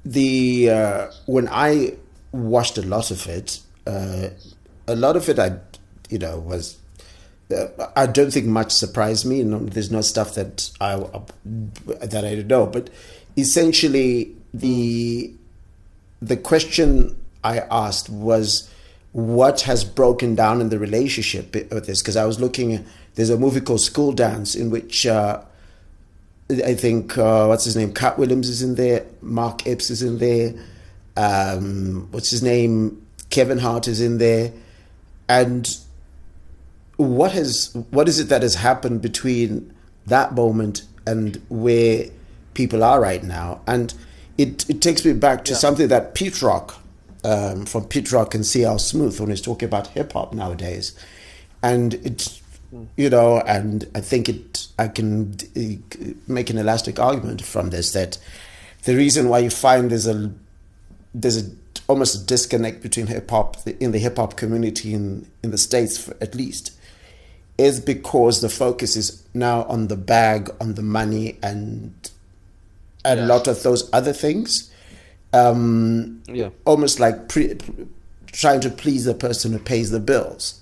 [0.05, 1.97] the uh, when I
[2.33, 3.61] watched a lot of it.
[3.87, 4.29] Uh,
[4.87, 5.59] a lot of it, I,
[6.11, 6.77] you know, was.
[7.51, 9.43] Uh, I don't think much surprised me.
[9.43, 12.91] There's no stuff that I that I don't know, but
[13.37, 15.33] essentially the
[16.23, 18.71] the question I asked was
[19.13, 22.85] what has broken down in the relationship with this because I was looking.
[23.17, 25.43] There's a movie called School Dance in which uh,
[26.51, 30.19] I think uh, what's his name, Katt Williams is in there, Mark Epps is in
[30.19, 30.55] there,
[31.17, 34.53] um, what's his name, Kevin Hart is in there
[35.31, 35.79] and
[37.01, 39.73] what has what is it that has happened between
[40.07, 42.07] that moment and where
[42.55, 43.61] people are right now?
[43.67, 43.95] And
[44.37, 45.59] it, it takes me back to yeah.
[45.59, 46.79] something that Pete Rock
[47.25, 50.99] um, from Pete Rock and CL Smooth when he's talking about hip hop nowadays,
[51.63, 52.41] and it's
[52.97, 55.37] you know, and I think it I can
[56.27, 58.19] make an elastic argument from this that
[58.85, 60.33] the reason why you find there's a
[61.15, 61.51] there's a
[61.89, 65.99] almost a disconnect between hip hop in the hip hop community in in the states,
[65.99, 66.73] for, at least,
[67.61, 71.93] is because the focus is now on the bag, on the money, and
[73.05, 73.29] a yes.
[73.29, 74.71] lot of those other things.
[75.33, 77.57] Um, yeah, almost like pre,
[78.27, 80.61] trying to please the person who pays the bills.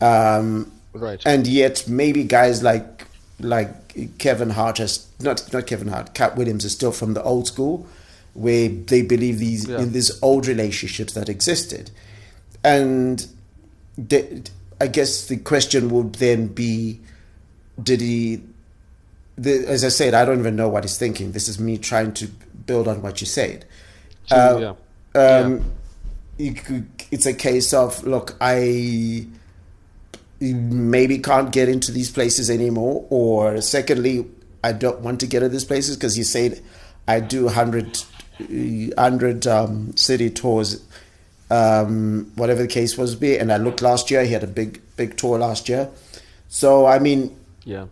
[0.00, 1.22] Um, right.
[1.24, 3.06] And yet, maybe guys like
[3.38, 7.46] like Kevin Hart has not not Kevin Hart, Katt Williams is still from the old
[7.46, 7.86] school
[8.34, 9.78] where they believe these yeah.
[9.78, 11.90] in these old relationships that existed,
[12.62, 13.26] and
[13.96, 14.42] they,
[14.80, 17.00] I guess the question would then be,
[17.82, 18.42] did he?
[19.36, 21.32] The, as I said, I don't even know what he's thinking.
[21.32, 22.28] This is me trying to
[22.66, 23.64] build on what you said.
[24.30, 24.74] Uh,
[25.14, 25.20] yeah.
[25.20, 25.64] Um,
[26.38, 26.52] yeah.
[26.52, 29.26] Could, it's a case of look, I
[30.40, 34.26] maybe can't get into these places anymore, or secondly,
[34.62, 36.60] I don't want to get into these places because you said
[37.08, 37.98] I do hundred
[38.38, 40.82] 100 um, city tours,
[41.50, 43.38] um, whatever the case was be.
[43.38, 45.90] And I looked last year, he had a big, big tour last year.
[46.48, 47.86] So I mean, yeah,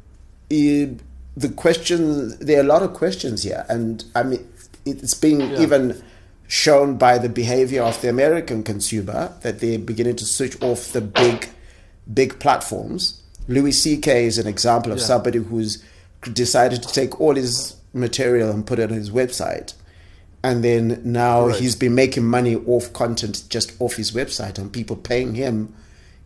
[0.48, 4.48] the question there are a lot of questions here, and I mean,
[4.84, 5.61] it's being yeah.
[5.61, 6.02] even
[6.46, 11.00] shown by the behavior of the American consumer that they're beginning to switch off the
[11.00, 11.48] big,
[12.12, 13.20] big platforms.
[13.48, 14.26] Louis C.K.
[14.26, 15.05] is an example of yeah.
[15.05, 15.82] somebody who's
[16.32, 19.74] decided to take all his material and put it on his website.
[20.45, 21.57] And then now right.
[21.59, 25.74] he's been making money off content just off his website and people paying him,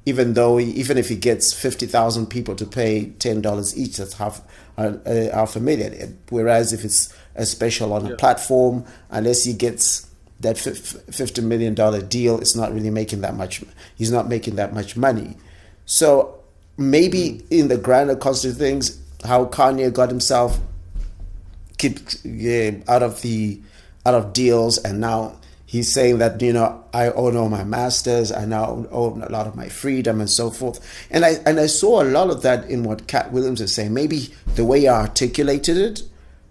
[0.07, 4.43] even though he, even if he gets 50,000 people to pay $10 each, that's half,
[4.77, 6.19] uh, uh, half a million.
[6.31, 8.15] Whereas if it's a special on yeah.
[8.15, 10.09] a platform, unless he gets
[10.41, 11.75] that $50 million
[12.09, 13.63] deal, it's not really making that much,
[13.95, 15.37] he's not making that much money.
[15.87, 16.41] So
[16.77, 20.59] maybe in the grander concept of things, how Kanye got himself
[21.77, 23.61] keep yeah, out of the
[24.09, 25.37] out of deals, and now
[25.67, 29.47] he's saying that you know I own all my masters, I now own a lot
[29.47, 30.81] of my freedom and so forth.
[31.11, 33.93] And I and I saw a lot of that in what Katt Williams is saying.
[33.93, 36.03] Maybe the way he articulated it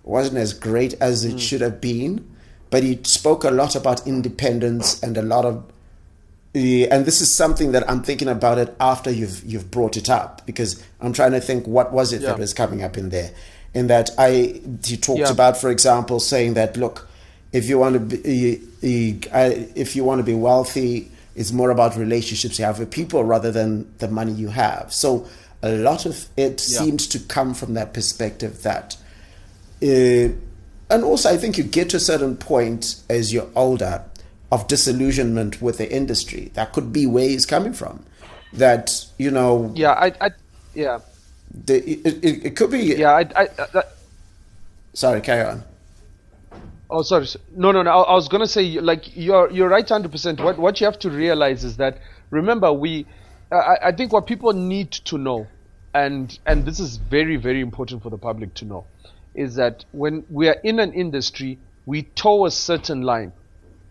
[0.03, 1.39] wasn't as great as it mm.
[1.39, 2.29] should have been,
[2.69, 5.65] but he spoke a lot about independence and a lot of
[6.53, 10.09] the and this is something that I'm thinking about it after you've you've brought it
[10.09, 12.29] up because I'm trying to think what was it yeah.
[12.29, 13.31] that was coming up in there.
[13.73, 15.31] In that I he talked yeah.
[15.31, 17.07] about, for example, saying that look,
[17.51, 22.59] if you want to be if you want to be wealthy, it's more about relationships
[22.59, 24.93] you have with people rather than the money you have.
[24.93, 25.27] So
[25.63, 26.79] a lot of it yeah.
[26.79, 28.97] seems to come from that perspective that.
[29.81, 30.33] Uh,
[30.89, 34.03] and also, I think you get to a certain point as you're older
[34.51, 36.51] of disillusionment with the industry.
[36.53, 38.05] That could be where he's coming from.
[38.53, 39.73] That you know.
[39.75, 40.31] Yeah, I, I
[40.73, 40.99] yeah.
[41.65, 42.79] The, it, it, it could be.
[42.79, 43.19] Yeah, I.
[43.35, 43.95] I that...
[44.93, 45.63] Sorry, carry on.
[46.89, 47.27] Oh, sorry.
[47.51, 47.91] No, no, no.
[47.91, 50.39] I, I was gonna say, like, you're you're right, hundred percent.
[50.39, 53.05] What what you have to realize is that remember we,
[53.51, 55.47] I, I think what people need to know,
[55.93, 58.87] and and this is very very important for the public to know,
[59.35, 63.33] is that when we are in an industry, we toe a certain line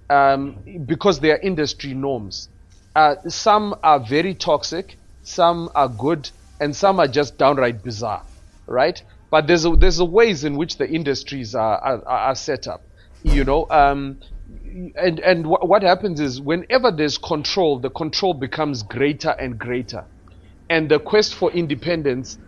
[0.08, 2.48] um, because they are industry norms.
[2.94, 6.30] Uh, some are very toxic, some are good,
[6.60, 8.24] and some are just downright bizarre,
[8.66, 9.02] right?
[9.30, 12.85] But there's a, there's a ways in which the industries are are, are set up,
[13.32, 13.66] you know.
[13.70, 14.20] Um,
[14.96, 20.06] and and what happens is whenever there's control, the control becomes greater and greater,
[20.70, 22.38] and the quest for independence.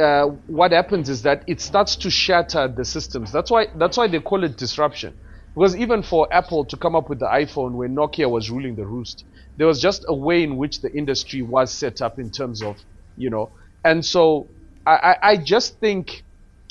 [0.00, 3.32] Uh, what happens is that it starts to shatter the systems.
[3.32, 5.16] That's why that's why they call it disruption
[5.54, 8.86] because even for Apple to come up with the iPhone when Nokia was ruling the
[8.86, 9.24] roost,
[9.56, 12.76] there was just a way in which the industry was set up in terms of,
[13.16, 13.52] you know,
[13.84, 14.50] and so
[14.86, 16.24] I, I just think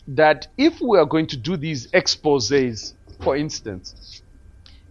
[0.07, 4.21] that if we are going to do these exposes, for instance,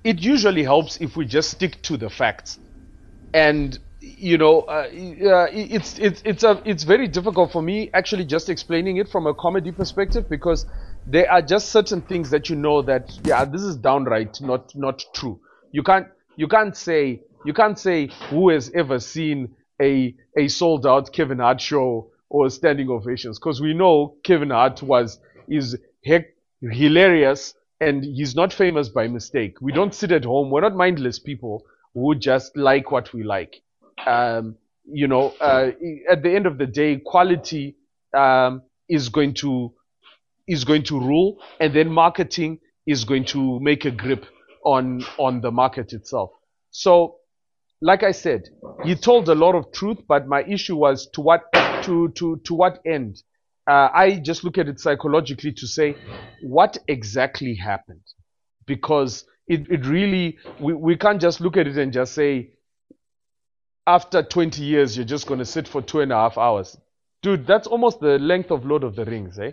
[0.04, 2.58] it usually helps if we just stick to the facts.
[3.34, 8.48] And you know, uh, it's it's it's a it's very difficult for me actually just
[8.48, 10.66] explaining it from a comedy perspective because
[11.06, 15.02] there are just certain things that you know that yeah this is downright not not
[15.14, 15.40] true
[15.72, 16.06] you can't
[16.36, 21.38] you can't say you can't say who has ever seen a a sold out Kevin
[21.38, 26.26] Hart show or standing ovations because we know Kevin Hart was is heck
[26.60, 31.18] hilarious and he's not famous by mistake we don't sit at home we're not mindless
[31.18, 31.62] people
[31.94, 33.62] who just like what we like
[34.06, 35.70] um, you know uh,
[36.10, 37.76] at the end of the day quality
[38.16, 39.72] um, is going to
[40.48, 44.26] is going to rule, and then marketing is going to make a grip
[44.64, 46.30] on on the market itself.
[46.70, 47.16] So,
[47.80, 48.48] like I said,
[48.84, 51.42] he told a lot of truth, but my issue was to what
[51.84, 53.22] to to to what end?
[53.66, 55.96] Uh, I just look at it psychologically to say
[56.42, 58.02] what exactly happened,
[58.66, 62.52] because it, it really we, we can't just look at it and just say
[63.86, 66.76] after 20 years you're just going to sit for two and a half hours.
[67.22, 69.52] Dude that's almost the length of lord of the rings eh?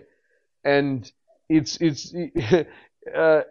[0.64, 1.10] And
[1.48, 2.14] it's it's
[3.14, 3.42] uh,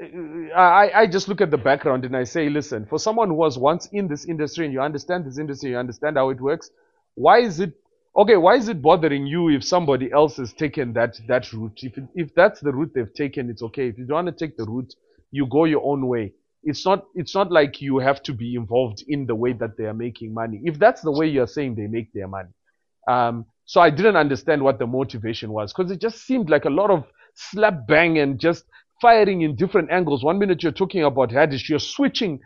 [0.55, 3.57] I, I just look at the background and I say, listen, for someone who was
[3.57, 6.71] once in this industry and you understand this industry, you understand how it works,
[7.15, 7.73] why is it
[8.15, 8.37] okay?
[8.37, 11.79] Why is it bothering you if somebody else has taken that that route?
[11.83, 13.87] If if that's the route they've taken, it's okay.
[13.87, 14.93] If you don't want to take the route,
[15.31, 16.33] you go your own way.
[16.63, 19.85] It's not it's not like you have to be involved in the way that they
[19.85, 20.61] are making money.
[20.63, 22.49] If that's the way you're saying they make their money,
[23.07, 26.69] um, so I didn't understand what the motivation was because it just seemed like a
[26.69, 27.05] lot of
[27.35, 28.65] slap bang and just
[29.01, 30.23] firing in different angles.
[30.23, 32.39] One minute you're talking about Haddish, you're switching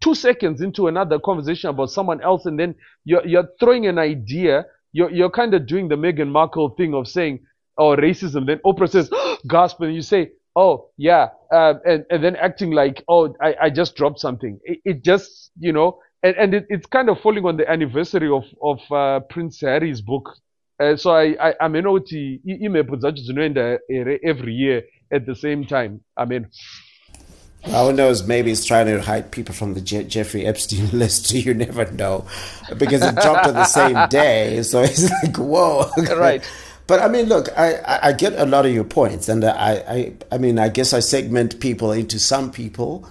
[0.00, 4.64] two seconds into another conversation about someone else, and then you're, you're throwing an idea.
[4.92, 7.40] You're, you're kind of doing the Meghan Markle thing of saying,
[7.78, 8.46] oh, racism.
[8.46, 9.10] Then Oprah says,
[9.48, 11.28] gasp, and you say, oh, yeah.
[11.52, 14.58] Uh, and, and then acting like, oh, I, I just dropped something.
[14.64, 18.28] It, it just, you know, and, and it, it's kind of falling on the anniversary
[18.30, 20.28] of, of uh, Prince Harry's book
[20.80, 24.82] Uh, so I, I, I mean, oti imepho dzacho dzinoenda here every year
[25.12, 26.00] at the same time.
[26.16, 26.48] I mean,
[27.64, 28.26] who knows?
[28.26, 31.32] Maybe it's trying to hide people from the Je- Jeffrey Epstein list.
[31.40, 32.26] You never know,
[32.76, 34.62] because it dropped on the same day.
[34.62, 36.42] So it's like, whoa, right.
[36.86, 40.12] But I mean, look, I, I, get a lot of your points, and I, I,
[40.32, 43.08] I mean, I guess I segment people into some people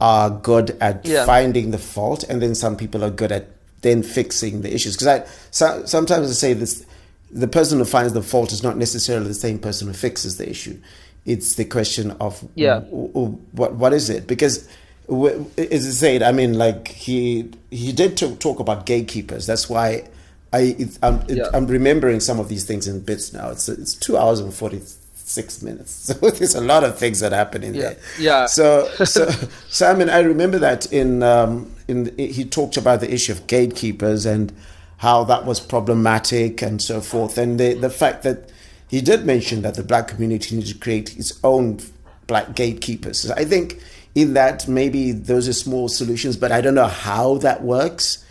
[0.00, 1.26] are good at Yeah.
[1.26, 3.48] finding the fault, and then some people are good at
[3.82, 4.94] then fixing the issues.
[4.96, 6.86] Because I so, sometimes I say this:
[7.30, 10.48] the person who finds the fault is not necessarily the same person who fixes the
[10.48, 10.78] issue.
[11.26, 12.80] It's the question of Yeah.
[12.80, 14.26] what what is it?
[14.26, 14.66] Because
[15.08, 19.46] w- as I said, I mean, like he he did talk, talk about gatekeepers.
[19.46, 20.08] That's why
[20.52, 21.48] I it, I'm, it, Yeah.
[21.52, 23.50] I'm remembering some of these things in bits now.
[23.50, 24.80] It's it's two hours and forty
[25.14, 25.92] six minutes.
[26.06, 27.80] So there's a lot of things that happen in Yeah.
[27.82, 27.96] there.
[28.18, 28.46] Yeah.
[28.46, 29.30] So so
[29.68, 33.46] so I mean, I remember that in um in he talked about the issue of
[33.46, 34.52] gatekeepers and
[34.96, 38.48] how that was problematic and so forth, and the the fact that
[38.90, 41.78] he did mention that the black community needs to create its own
[42.26, 43.30] black gatekeepers.
[43.30, 43.78] I think
[44.14, 48.24] in that maybe those are small solutions, but I don't know how that works.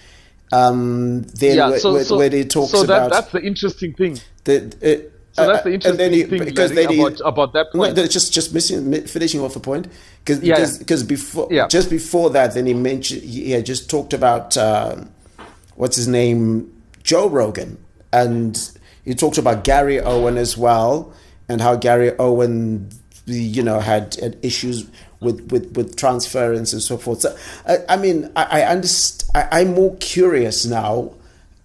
[0.51, 1.69] Um, then yeah.
[1.69, 4.19] where, So, where, so, where he talks so that, about that's the interesting thing.
[4.45, 7.01] the, uh, So that's uh, the and interesting then he- thing because Larry, then he-
[7.01, 7.95] about, about that point.
[7.95, 9.87] no, just just missing finishing off a point
[10.25, 11.07] because Yeah, because yeah.
[11.07, 11.67] before Yeah.
[11.67, 15.09] just before that then he mentioned he had just talked about um,
[15.75, 16.71] what's his name
[17.03, 17.77] Joe Rogan
[18.11, 18.59] and
[19.05, 21.13] he talked about Gary Owen as well
[21.47, 22.89] and how Gary Owen
[23.25, 24.87] you know had, had issues
[25.19, 27.37] with, with, with transference and so forth so
[27.67, 31.13] I, I mean I, I understand I, I'm more curious now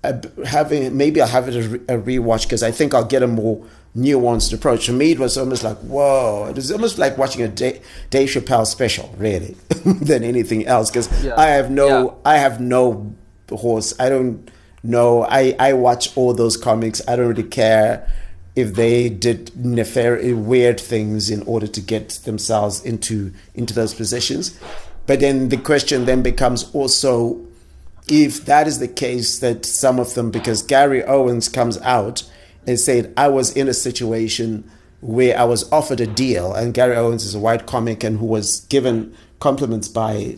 [0.02, 3.22] uh, having maybe I'll have it a, re- a rewatch because I think I'll get
[3.22, 3.64] a more
[3.96, 4.86] nuanced approach.
[4.86, 6.46] For me, it was almost like whoa.
[6.50, 9.56] It was almost like watching a Dave, Dave Chappelle special, really,
[9.86, 10.90] than anything else.
[10.90, 11.34] Because Yeah.
[11.40, 12.14] I have no, Yeah.
[12.26, 13.14] I have no
[13.50, 13.94] horse.
[13.98, 14.50] I don't
[14.84, 15.24] know.
[15.24, 17.00] I I watch all those comics.
[17.08, 18.08] I don't really care
[18.54, 24.58] if they did nefarious, weird things in order to get themselves into into those positions.
[25.06, 27.40] But then the question then becomes also
[28.08, 32.22] if that is the case that some of them because Gary Owens comes out
[32.66, 34.70] and said I was in a situation
[35.00, 38.26] where I was offered a deal and Gary Owens is a white comic and who
[38.26, 40.36] was given compliments by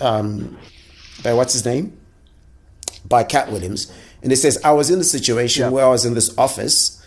[0.00, 0.56] um,
[1.22, 1.98] by what's his name
[3.08, 3.92] by Katt Williams
[4.22, 5.68] and it says I was in a situation Yeah.
[5.70, 7.04] where I was in this office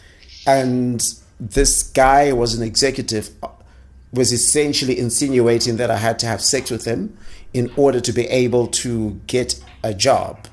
[0.47, 1.03] and
[1.39, 3.29] this guy was an executive
[4.13, 7.17] was essentially insinuating that I had to have sex with him
[7.53, 10.47] in order to be able to get a job.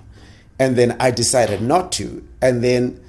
[0.59, 2.27] And then I decided not to.
[2.41, 3.01] And then,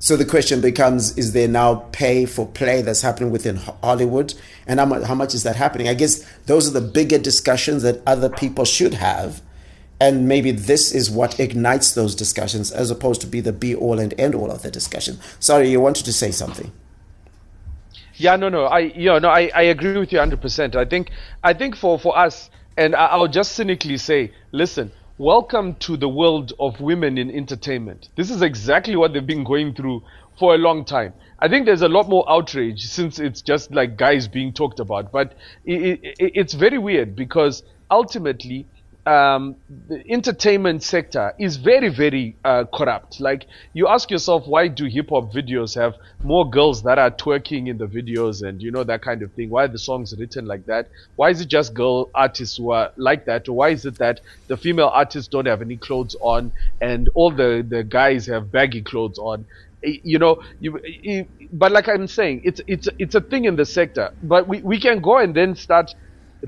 [0.00, 4.34] so the question becomes is there now pay for play that's happening within Hollywood?
[4.66, 5.88] And how much, how much is that happening?
[5.88, 9.42] I guess those are the bigger discussions that other people should have.
[10.04, 13.98] And maybe this is what ignites those discussions as opposed to be the be all
[13.98, 15.18] and end all of the discussion.
[15.40, 16.70] Sorry, you wanted to say something.
[18.16, 18.66] Yeah, no, no.
[18.66, 20.76] I, you know, no, I, I agree with you 100%.
[20.76, 21.10] I think,
[21.42, 26.10] I think for, for us, and I, I'll just cynically say, listen, welcome to the
[26.10, 28.10] world of women in entertainment.
[28.14, 30.02] This is exactly what they've been going through
[30.38, 31.14] for a long time.
[31.38, 35.10] I think there's a lot more outrage since it's just like guys being talked about,
[35.10, 35.32] but
[35.64, 38.66] it, it, it's very weird because ultimately,
[39.06, 39.56] um,
[39.88, 43.20] the entertainment sector is very, very uh, corrupt.
[43.20, 47.68] Like you ask yourself, why do hip hop videos have more girls that are twerking
[47.68, 49.50] in the videos and you know that kind of thing?
[49.50, 50.88] Why are the songs written like that?
[51.16, 53.46] Why is it just girl artists who are like that?
[53.48, 57.30] Or why is it that the female artists don't have any clothes on and all
[57.30, 59.44] the the guys have baggy clothes on?
[59.82, 63.66] You know, you, eh, but like I'm saying, it's it's it's a thing in the
[63.66, 64.10] sector.
[64.22, 65.94] But we, we can go and then start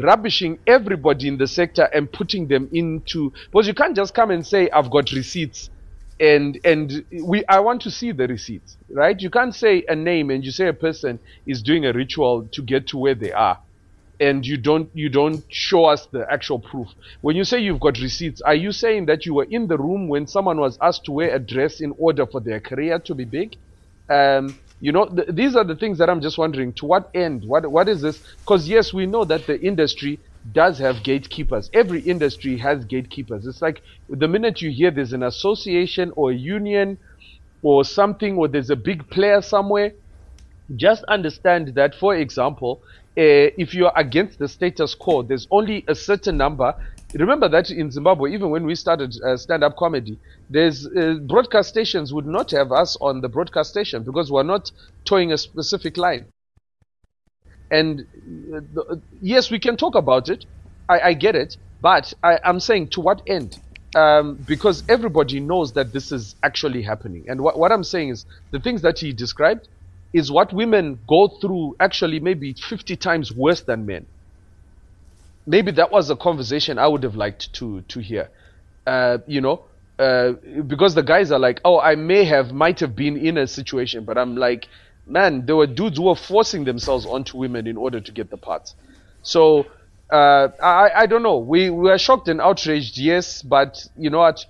[0.00, 4.46] rubbishing everybody in the sector and putting them into because you can't just come and
[4.46, 5.70] say I've got receipts
[6.20, 9.20] and and we I want to see the receipts right?
[9.20, 12.62] You can't say a name and you say a person is doing a ritual to
[12.62, 13.58] get to where they are
[14.20, 16.88] and you don't you don't show us the actual proof.
[17.22, 20.08] When you say you've got receipts are you saying that you were in the room
[20.08, 23.24] when someone was asked to wear a dress in order for their career to be
[23.26, 23.56] big?
[24.10, 26.74] Um, you know, th- these are the things that I'm just wondering.
[26.74, 27.44] To what end?
[27.46, 28.20] What what is this?
[28.46, 30.20] Because yes, we know that the industry
[30.52, 31.70] does have gatekeepers.
[31.74, 33.46] Every industry has gatekeepers.
[33.46, 36.98] It's like the minute you hear there's an association or a union
[37.62, 39.92] or something, or there's a big player somewhere,
[40.76, 42.80] just understand that, for example,
[43.16, 46.74] if you are against the status quo, there's only a certain number.
[47.14, 50.18] Remember that in Zimbabwe, even when we started uh, stand-up comedy,
[50.50, 54.70] there's uh, broadcast stations would not have us on the broadcast station because we're not
[55.04, 56.26] toeing a specific line.
[57.70, 60.44] And uh, the, yes, we can talk about it.
[60.88, 63.58] I, I get it, but I, I'm saying to what end?
[63.96, 67.24] um, because everybody knows that this is actually happening.
[67.28, 69.68] And what, what I'm saying is the things that he described
[70.12, 74.06] is what women go through actually maybe 50 times worse than men.
[75.46, 78.30] Maybe that was a conversation I would have liked to to hear.
[78.86, 79.64] Uh, you know,
[79.98, 80.32] uh,
[80.66, 84.04] because the guys are like, oh, I may have, might have been in a situation,
[84.04, 84.68] but I'm like,
[85.06, 88.36] man, there were dudes who were forcing themselves onto women in order to get the
[88.36, 88.74] parts.
[89.22, 89.66] So
[90.10, 91.38] uh, I, I don't know.
[91.38, 94.44] We, we are shocked and outraged, yes, but you know what?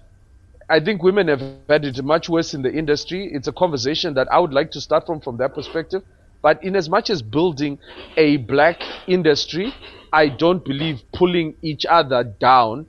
[0.69, 3.31] I think women have had it much worse in the industry.
[3.33, 6.03] It's a conversation that I would like to start from from that perspective.
[6.43, 7.79] But in as much as building
[8.17, 9.73] a black industry,
[10.13, 12.87] I don't believe pulling each other down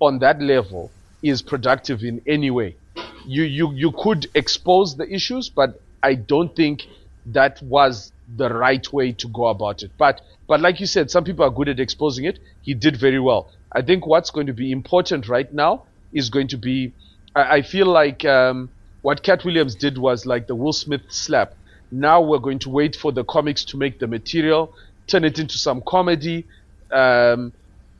[0.00, 0.92] on that level
[1.22, 2.76] is productive in any way.
[3.24, 6.82] You you you could expose the issues, but I don't think
[7.26, 9.92] that was the right way to go about it.
[9.98, 12.40] But but like you said, some people are good at exposing it.
[12.62, 13.50] He did very well.
[13.72, 16.92] I think what's going to be important right now is going to be.
[17.34, 18.70] I, I feel like um,
[19.02, 21.54] what Katt Williams did was like the Will Smith slap.
[21.90, 24.72] Now we're going to wait for the comics to make the material,
[25.06, 26.46] turn it into some comedy,
[26.92, 27.52] um,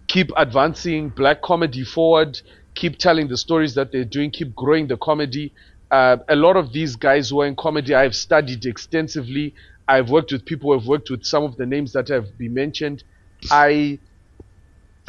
[0.07, 2.41] keep advancing black comedy forward,
[2.75, 5.53] keep telling the stories that they're doing, keep growing the comedy.
[5.91, 9.55] Uh, a lot of these guys who are in comedy, I've studied extensively.
[9.89, 10.73] I've worked with people.
[10.73, 13.03] I've worked with some of the names that have been mentioned.
[13.51, 13.99] I,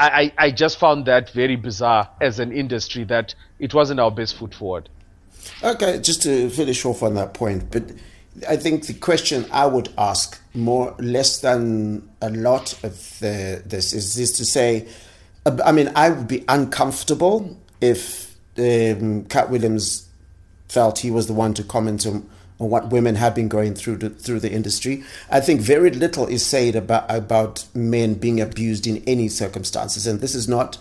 [0.08, 4.36] I, I just found that very bizarre as an industry that it wasn't our best
[4.36, 4.90] foot forward.
[5.64, 7.84] Okay, just to finish off on that point, but
[8.48, 13.94] I think the question I would ask more less than a lot of the, this
[13.94, 14.88] is is to say,
[15.46, 20.08] I mean, I would be uncomfortable if um, Katt Williams
[20.70, 22.30] felt he was the one to comment on,
[22.62, 25.04] on what women have been going through to, through the industry.
[25.30, 30.22] I think very little is said about about men being abused in any circumstances, and
[30.22, 30.78] this is not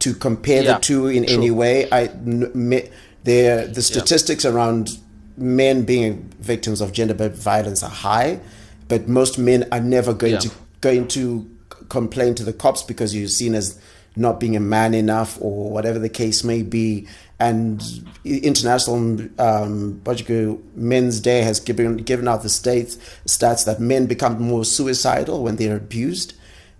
[0.00, 1.34] to compare yeah, the two in true.
[1.34, 1.86] any way.
[1.92, 4.52] I the the statistics yeah.
[4.52, 4.98] around
[5.36, 8.40] men being victims of gender violence are high,
[8.88, 10.40] but most men are never going yeah.
[10.40, 10.50] to
[10.80, 11.48] going to
[11.90, 13.78] complain to the cops because you're seen as
[14.16, 17.06] not being a man enough or whatever the case may be.
[17.40, 17.82] And
[18.24, 18.96] International
[19.38, 20.02] um,
[20.74, 22.96] Men's Day has given given out the states
[23.26, 26.34] stats that men become more suicidal when they're abused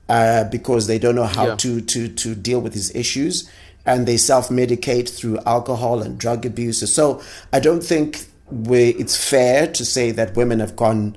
[0.09, 1.56] uh, because they don't know how yeah.
[1.56, 3.48] to, to to deal with these issues,
[3.86, 6.90] and they self medicate through alcohol and drug abuse.
[6.93, 7.22] So
[7.52, 11.16] I don't think we, it's fair to say that women have gone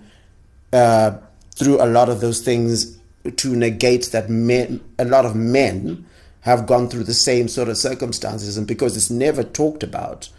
[0.73, 1.17] uh,
[1.55, 2.97] through a lot of those things
[3.37, 6.05] to negate that men, a lot of men
[6.41, 10.29] have gone through the same sort of circumstances, and because it's never talked about,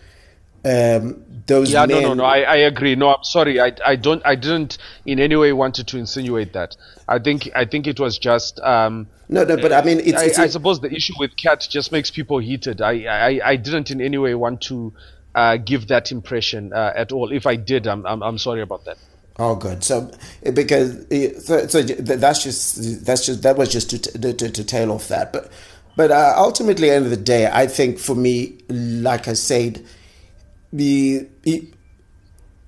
[0.65, 2.03] um, those yeah, men...
[2.03, 2.25] no, no, no.
[2.25, 2.95] I, I agree.
[2.95, 3.61] No, I'm sorry.
[3.61, 4.23] I, I don't.
[4.25, 6.77] I didn't in any way wanted to insinuate that.
[7.09, 8.61] I think, I think it was just.
[8.61, 11.67] Um, no, no, but I mean, it's, I, it's, I suppose the issue with Katt
[11.69, 12.81] just makes people heated.
[12.81, 14.93] I, I, I didn't in any way want to
[15.35, 17.33] uh, give that impression uh, at all.
[17.33, 18.99] If I did, I'm, I'm, I'm sorry about that.
[19.39, 19.83] Oh, good.
[19.83, 20.11] So
[20.53, 21.07] because
[21.45, 25.09] so, so that's just that's just that was just to to, to, to tail off
[25.09, 25.51] that, but
[25.97, 29.85] but uh, ultimately, end of the day, I think for me, like I said,
[30.73, 31.69] the, the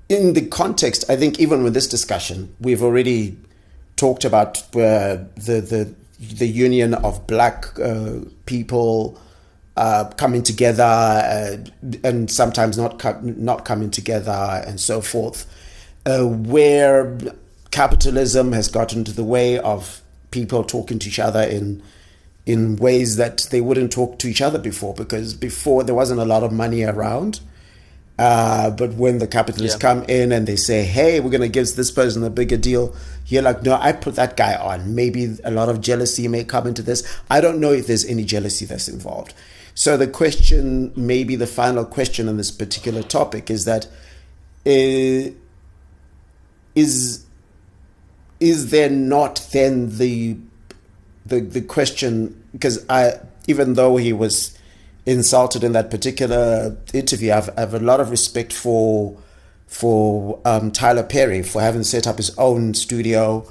[0.09, 3.37] in the context, I think even with this discussion, we've already
[3.97, 9.19] talked about uh, the the the union of black uh, people
[9.77, 11.57] uh, coming together uh,
[12.05, 15.47] and sometimes not co- not coming together and so forth,
[16.07, 17.19] uh, where
[17.71, 21.83] capitalism has gotten to the way of people talking to each other in
[22.47, 26.25] in ways that they wouldn't talk to each other before because before there wasn't a
[26.25, 27.41] lot of money around.
[28.17, 29.95] Uh, but when the capitalists yeah.
[29.95, 32.95] come in and they say, hey, we're going to give this person a bigger deal,
[33.27, 34.95] you're like, no, I put that guy on.
[34.95, 37.03] Maybe a lot of jealousy may come into this.
[37.29, 39.35] I don't know if there's any jealousy that's involved.
[39.75, 43.87] So the question, maybe the final question on this particular topic is that
[44.67, 45.35] uh,
[46.75, 47.25] is
[48.41, 50.37] is there not then the
[51.27, 54.57] the the question because I even though he was
[55.07, 59.17] insulted in that particular interview, I've, I have a lot of respect for
[59.67, 63.51] for um, Tyler Perry for having set up his own studio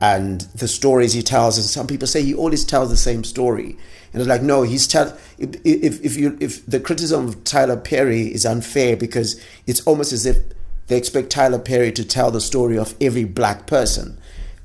[0.00, 1.58] and the stories he tells.
[1.58, 3.76] And some people say he always tells the same story,
[4.12, 7.76] and it's like no, he's tell if if, if you if the criticism of Tyler
[7.76, 10.38] Perry is unfair because it's almost as if
[10.86, 14.18] they expect Tyler Perry to tell the story of every black person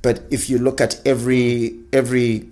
[0.03, 2.49] but if you look at every every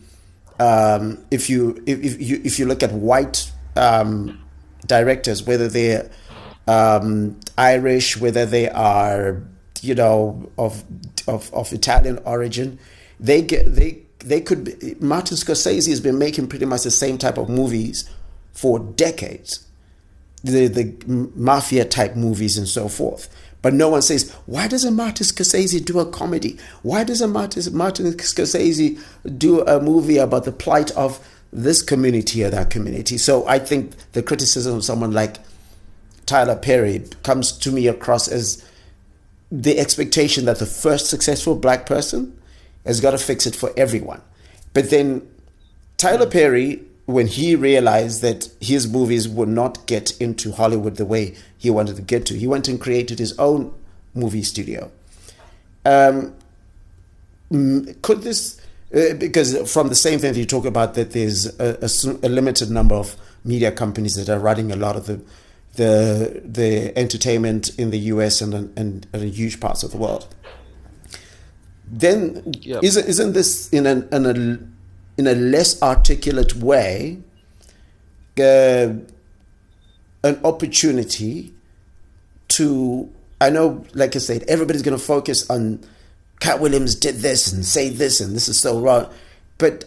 [0.60, 4.42] um, if you if, if you if you look at white um,
[4.88, 6.10] directors, whether they're
[6.68, 9.44] um, Irish, whether they are
[9.82, 10.84] you know of
[11.28, 12.80] of, of Italian origin,
[13.20, 17.18] they get they they could be, Martin Scorsese has been making pretty much the same
[17.18, 18.10] type of movies
[18.54, 19.68] for decades,
[20.42, 20.96] the the
[21.36, 23.28] mafia type movies and so forth.
[23.62, 26.58] But no one says, why doesn't Martin Scorsese do a comedy?
[26.82, 29.00] Why doesn't Martin, Martin Scorsese
[29.38, 31.20] do a movie about the plight of
[31.54, 33.18] this community or that community?
[33.18, 35.38] So I think the criticism of someone like
[36.26, 38.66] Tyler Perry comes to me across as
[39.52, 42.36] the expectation that the first successful black person
[42.86, 44.22] has got to fix it for everyone.
[44.74, 45.28] But then
[45.98, 51.36] Tyler Perry when he realized that his movies would not get into Hollywood the way
[51.58, 53.74] he wanted to get to, he went and created his own
[54.14, 54.92] movie studio.
[55.86, 56.34] Um,
[58.02, 58.62] could this,
[58.96, 62.30] uh, because from the same thing that you talk about, that there's a, a, a,
[62.30, 65.22] limited number of media companies that are running a lot of the
[65.76, 70.28] the the entertainment in the US and and, and in huge parts of the world.
[71.90, 74.60] Then isn't isn't this in an, in a
[75.18, 77.20] in a less articulate way
[78.40, 78.94] uh,
[80.24, 81.54] an opportunity
[82.48, 83.12] to
[83.42, 85.84] I know, like I said, everybody's going to focus on
[86.40, 89.12] Katt Williams did this and say this and this is so wrong,
[89.58, 89.86] but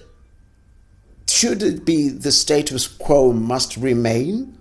[1.28, 4.58] should it be the status quo must remain,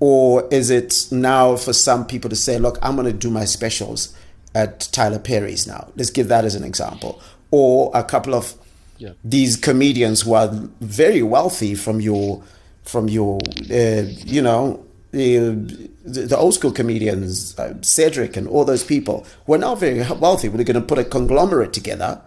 [0.00, 3.44] or is it now for some people to say, look, I'm going to do my
[3.44, 4.16] specials
[4.54, 5.92] at Tyler Perry's now?
[5.94, 7.20] Let's give that as an example,
[7.50, 8.54] or a couple of
[9.02, 9.12] yeah.
[9.24, 10.48] these comedians who are
[10.80, 12.42] very wealthy from your
[12.84, 18.84] from your uh, you know the, the old school comedians uh, Cedric and all those
[18.84, 20.48] people were now very wealthy.
[20.48, 22.20] We're going to put a conglomerate together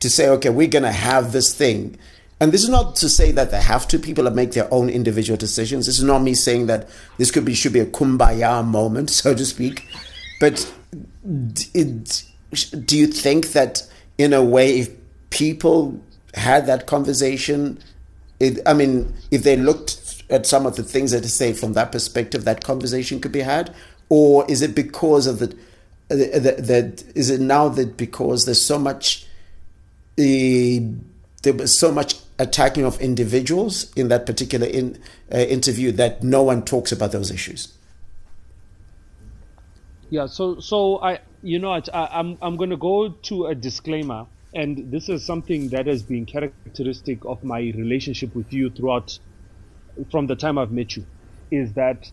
[0.00, 1.96] to say okay we're going to have this thing.
[2.40, 3.98] And this is not to say that they have to.
[3.98, 5.86] People make their own individual decisions.
[5.86, 9.34] This is not me saying that this could be should be a kumbaya moment so
[9.34, 9.86] to speak.
[10.40, 10.72] But
[11.74, 12.24] it,
[12.84, 13.82] do you think that
[14.18, 14.90] in a way if
[15.30, 16.00] people
[16.34, 17.78] had that conversation,
[18.40, 21.92] it, I mean, if they looked at some of the things that say from that
[21.92, 23.74] perspective, that conversation could be had,
[24.08, 25.56] or is it because of the
[26.08, 29.26] that is it now that because there's so much
[30.18, 30.80] uh,
[31.42, 34.98] there was so much attacking of individuals in that particular in,
[35.32, 37.74] uh, interview that no one talks about those issues.
[40.10, 44.26] Yeah, so so I you know I, I'm I'm going to go to a disclaimer
[44.54, 49.10] and this is something that has been characteristic of my relationship with you throughout
[50.10, 51.06] from the time I've met you
[51.50, 52.04] is that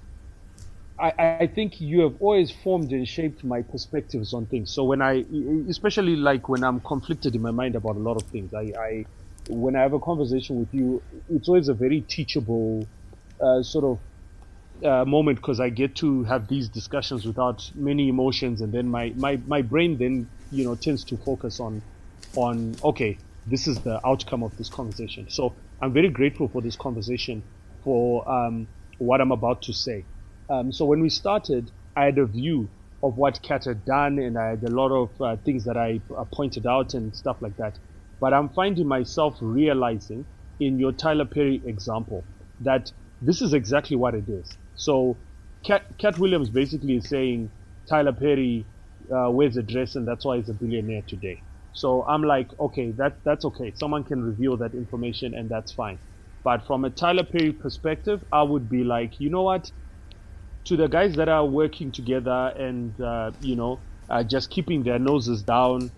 [1.00, 4.74] I, I think you have always formed and shaped my perspectives on things.
[4.74, 5.26] So when I,
[5.70, 9.06] especially like when I'm conflicted in my mind about a lot of things, I, I
[9.48, 12.90] when I have a conversation with you, it's always a very teachable
[13.44, 18.62] uh, sort of uh, moment because I get to have these discussions without many emotions,
[18.62, 21.84] and then my, my, my brain then you know tends to focus on
[22.36, 25.30] on okay this is the outcome of this conversation.
[25.30, 27.44] So i'm very grateful for this conversation
[27.84, 30.08] for um, what i'm about to say.
[30.50, 32.72] Um, so when we started i had a view
[33.04, 36.02] of what Katt had done and i had a lot of uh, things that i
[36.18, 37.80] uh, pointed out and stuff like that.
[38.20, 40.26] But i'm finding myself realizing
[40.60, 42.28] in your tyler perry example
[42.62, 42.92] that
[43.22, 44.58] this is exactly what it is.
[44.76, 45.22] So
[45.66, 47.52] Cat, Katt williams basically is saying
[47.90, 48.68] tyler perry
[49.12, 51.45] uh, wears a dress and that's why he's a billionaire today
[51.76, 53.74] so I'm like, okay, that that's okay.
[53.76, 56.00] Someone can reveal that information and that's fine.
[56.44, 59.70] But from a Tyler Perry perspective, I would be like, you know what?
[60.68, 65.00] To the guys that are working together and uh, you know uh, just keeping their
[65.00, 65.92] noses down,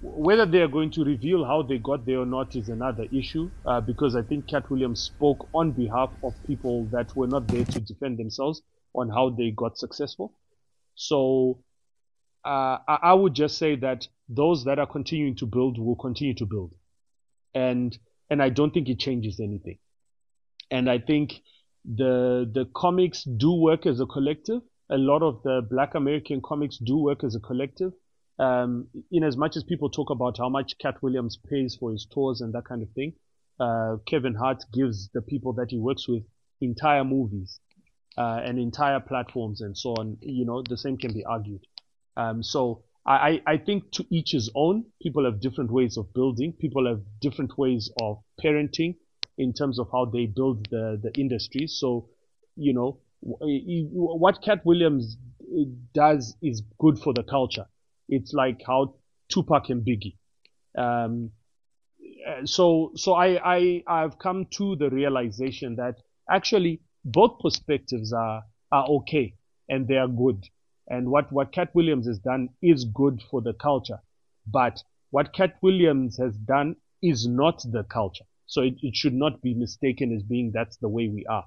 [0.00, 3.52] whether they are going to reveal how they got there or not is another issue.
[3.64, 7.64] Uh, because I think Katt Williams spoke on behalf of people that were not there
[7.64, 8.60] to defend themselves
[8.92, 10.34] on how they got successful.
[10.96, 11.62] So
[12.44, 16.46] uh, I would just say that those that are continuing to build will continue to
[16.46, 16.74] build,
[17.54, 17.96] and
[18.30, 19.78] and I don't think it changes anything.
[20.70, 21.42] And I think
[21.84, 24.62] the the comics do work as a collective.
[24.90, 27.92] A lot of the Black American comics do work as a collective.
[28.38, 32.06] Um, in as much as people talk about how much Katt Williams pays for his
[32.06, 33.12] tours and that kind of thing,
[33.60, 36.24] uh, Kevin Hart gives the people that he works with
[36.60, 37.60] entire movies
[38.16, 40.16] uh, and entire platforms and so on.
[40.20, 41.60] You know, the same can be argued.
[42.16, 44.84] Um, so I, I think to each his own.
[45.02, 46.52] People have different ways of building.
[46.52, 48.96] People have different ways of parenting
[49.38, 51.66] in terms of how they build the, the industry.
[51.66, 52.08] So,
[52.54, 55.16] you know, what Katt Williams
[55.94, 57.66] does is good for the culture.
[58.08, 58.94] It's like how
[59.28, 60.16] Tupac and Biggie.
[60.76, 61.30] Um,
[62.44, 65.96] so, so I, I, I've come to the realization that
[66.30, 69.34] actually both perspectives are, are okay
[69.68, 70.46] and they are good.
[70.92, 74.00] And what, what Katt Williams has done is good for the culture.
[74.46, 78.26] But what Katt Williams has done is not the culture.
[78.46, 81.46] So it, it should not be mistaken as being that's the way we are.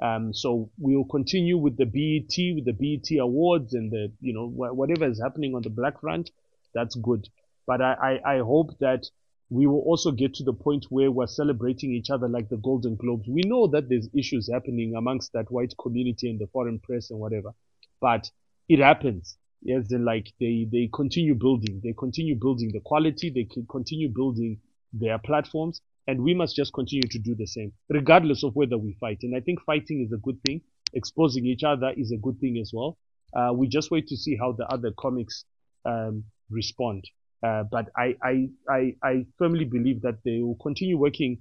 [0.00, 4.46] Um, so we'll continue with the BET, with the BET awards and the, you know,
[4.46, 6.30] wh- whatever is happening on the black front.
[6.72, 7.28] That's good.
[7.66, 9.10] But I, I, I hope that
[9.50, 12.94] we will also get to the point where we're celebrating each other like the Golden
[12.94, 13.26] Globes.
[13.28, 17.18] We know that there's issues happening amongst that white community and the foreign press and
[17.18, 17.54] whatever,
[18.00, 18.30] but
[18.68, 19.36] it happens.
[19.62, 24.58] Yes, then like they, they continue building, they continue building the quality, they continue building
[24.92, 28.94] their platforms, and we must just continue to do the same, regardless of whether we
[29.00, 29.18] fight.
[29.22, 30.60] And I think fighting is a good thing.
[30.92, 32.98] Exposing each other is a good thing as well.
[33.34, 35.44] Uh, we just wait to see how the other comics
[35.86, 37.04] um, respond.
[37.42, 41.38] Uh, but I, I, I, I firmly believe that they will continue working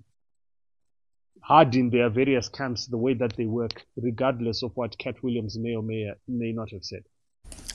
[1.41, 5.57] hard in their various camps the way that they work, regardless of what Katt Williams
[5.59, 7.03] may or may, may not have said.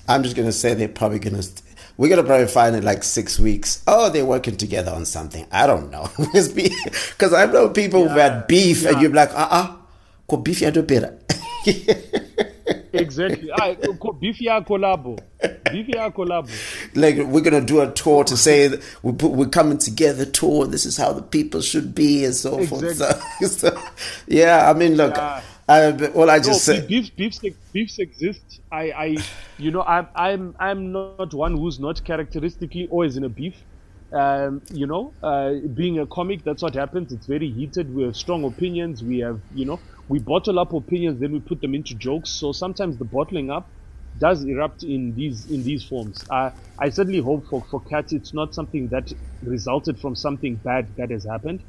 [0.09, 1.43] I'm just gonna say they're probably gonna.
[1.43, 1.63] St-
[1.99, 3.83] we're gonna probably find in like six weeks.
[3.87, 5.47] Oh, they're working together on something.
[5.53, 6.09] I don't know.
[6.19, 8.91] Because I know people yeah, who had beef, yeah.
[8.91, 11.19] and you're like, uh uh-uh, uh, beef better.
[12.93, 13.51] exactly.
[13.53, 13.75] Ah,
[14.21, 15.19] beef ya collabo.
[15.73, 16.49] Beef ya collabo.
[16.95, 18.69] Like we're gonna do a tour to say
[19.03, 20.67] we put, we're coming together tour.
[20.67, 22.95] This is how the people should be and so exactly.
[22.95, 22.97] forth.
[23.41, 23.83] So, so,
[24.27, 25.17] yeah, I mean, look.
[25.17, 25.43] Yeah.
[25.69, 27.41] I, well, I just no, said beefs, beefs,
[27.73, 28.61] beefs exist.
[28.73, 29.17] I, I,
[29.59, 33.57] you know, I'm, I'm, I'm not one who's not characteristically always in a beef.
[34.11, 37.13] Um, you know, uh, being a comic, that's what happens.
[37.13, 37.93] It's very heated.
[37.95, 39.03] We have strong opinions.
[39.05, 42.31] We have, you know, we bottle up opinions, then we put them into jokes.
[42.31, 43.71] So sometimes the bottling up
[44.17, 46.25] does erupt in these in these forms.
[46.31, 46.51] Uh,
[46.81, 49.13] I certainly hope for for Katt, it's not something that
[49.43, 51.63] resulted from something bad that has happened.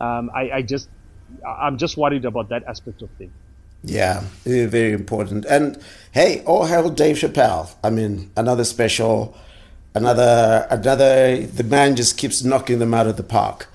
[0.00, 0.88] Um, I, I just
[1.46, 3.34] I'm just worried about that aspect of things.
[3.84, 5.44] Yeah, very important.
[5.46, 5.82] And
[6.12, 7.74] hey, all hail Dave Chappelle.
[7.82, 9.36] I mean, another special,
[9.94, 11.44] another another.
[11.46, 13.68] The man just keeps knocking them out of the park,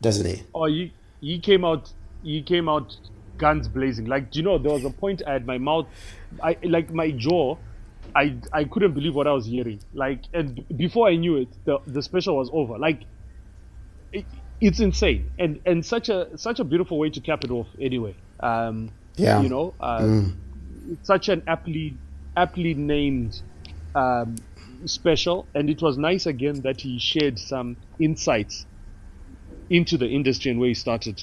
[0.00, 0.42] doesn't he?
[0.54, 1.92] Oh, he he came out.
[2.22, 2.96] He came out
[3.38, 4.06] guns blazing.
[4.06, 5.86] Like, do you know, there was a point I had my mouth,
[6.42, 7.56] I like my jaw.
[8.14, 9.80] I I couldn't believe what I was hearing.
[9.92, 12.78] Like, and before I knew it, the the special was over.
[12.78, 13.02] Like,
[14.12, 14.24] it,
[14.60, 17.66] it's insane, and and such a such a beautiful way to cap it off.
[17.80, 20.36] Anyway, um, yeah, you know, uh, mm.
[21.02, 21.98] such an aptly
[22.36, 23.40] aptly named
[23.94, 24.36] um,
[24.86, 28.66] special, and it was nice again that he shared some insights
[29.70, 31.22] into the industry and where he started.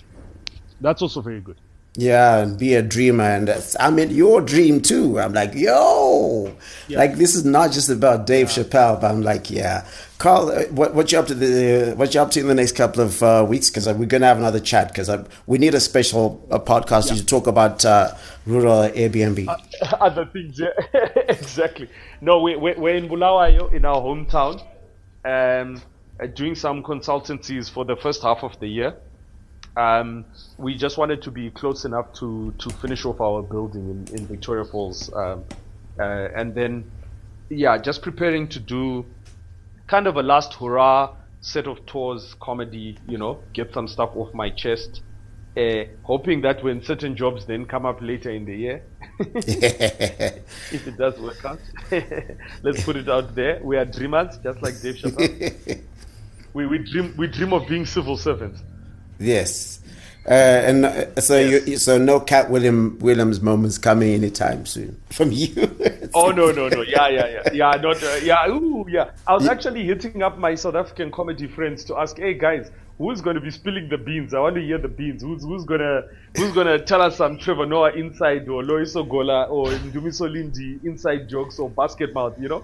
[0.80, 1.60] That's also very good.
[1.96, 5.20] Yeah, and be a dreamer, and I mean your dream too.
[5.20, 6.56] I'm like, yo,
[6.88, 6.98] yeah.
[6.98, 8.64] like this is not just about Dave yeah.
[8.64, 9.86] Chappelle, but I'm like, yeah,
[10.18, 12.78] Carl, uh, what what you up to the what you up to in the next
[12.78, 13.70] couple of uh, weeks?
[13.70, 15.10] Because we're gonna have another chat because
[15.48, 17.16] we need a special uh, podcast yeah.
[17.16, 18.14] to talk about uh,
[18.46, 19.50] rural Airbnb.
[19.50, 19.58] Uh,
[20.00, 20.70] other things, yeah,
[21.28, 21.90] exactly.
[22.22, 24.64] No, we, we, we're in Bulawayo in our hometown,
[25.26, 25.82] um,
[26.36, 28.96] doing some consultancies for the first half of the year.
[29.78, 30.26] Um,
[30.58, 34.28] we just wanted to be close enough to, to finish off our building in, in
[34.28, 35.12] Victoria Falls.
[35.14, 35.44] Um,
[36.00, 36.04] uh,
[36.36, 36.92] and then,
[37.50, 39.06] yeah, just preparing to do
[39.88, 44.34] kind of a last hurrah set of tours, comedy, you know, get some stuff off
[44.34, 45.02] my chest.
[45.58, 48.84] Uh, hoping that when certain jobs then come up later in the year,
[49.20, 51.60] if it does work out,
[52.64, 53.60] let's put it out there.
[53.62, 55.82] We are dreamers, just like Dave Chappelle.
[56.54, 58.62] we, we dream we dream of being civil servants.
[59.22, 59.80] Yes.
[60.28, 65.32] Uh, and uh, so you, so no Katt William Williams moments coming anytime soon from
[65.32, 65.50] you.
[66.14, 66.82] oh no no no.
[66.82, 67.54] Yeah yeah yeah.
[67.54, 69.12] Yeah not uh, yeah ooh yeah.
[69.26, 72.70] I was actually hitting up my South African comedy friends to ask hey guys
[73.00, 74.34] who's going to be spilling the beans?
[74.36, 75.24] I want to hear the beans.
[75.24, 76.04] Who's who's gonna
[76.38, 81.28] who's gonna tell us some Trevor Noah inside or Loyiso Gola or Ndumiso Lindi inside
[81.28, 82.64] jokes or Basketmouth you know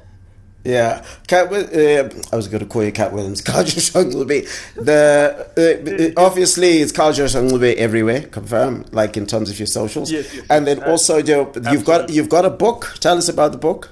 [0.64, 1.52] yeah, Katt.
[1.52, 3.42] Uh, I was going to call you Katt Williams.
[3.48, 4.48] Carl Shonglebe.
[4.76, 8.22] The uh, obviously it's Carl Shonglebe everywhere.
[8.24, 10.12] Confirm, like in terms of your socials.
[10.12, 10.46] Yes, yes.
[10.50, 12.98] And then uh, also you, you've got you've got a book.
[13.00, 13.92] Tell us about the book.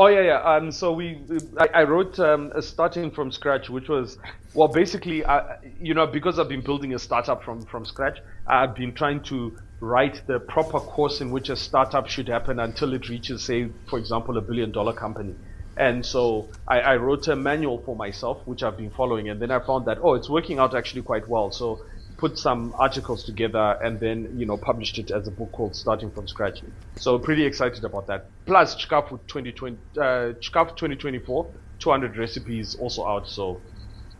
[0.00, 0.40] Oh yeah, yeah.
[0.40, 1.20] Um, so we,
[1.58, 4.16] I, I wrote um, starting from scratch, which was
[4.54, 5.42] well, basically, uh,
[5.78, 9.58] you know, because I've been building a startup from from scratch, I've been trying to
[9.78, 13.98] write the proper course in which a startup should happen until it reaches, say, for
[13.98, 15.36] example, a billion dollar company.
[15.76, 19.50] And so I, I, wrote a manual for myself, which I've been following, and then
[19.50, 21.50] I found that oh, it's working out actually quite well.
[21.50, 21.82] So
[22.20, 26.10] put some articles together and then you know published it as a book called Starting
[26.10, 26.62] from Scratch.
[26.96, 28.26] So pretty excited about that.
[28.44, 30.00] Plus Chikafu 2020, uh,
[30.44, 31.46] Chikafu 2024,
[31.78, 33.26] 200 recipes also out.
[33.26, 33.60] So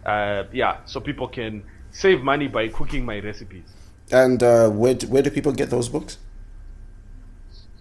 [0.06, 1.62] uh, yeah, so people can
[1.92, 3.64] save money by cooking my recipes.
[4.10, 6.16] And uh, where do, where do people get those books?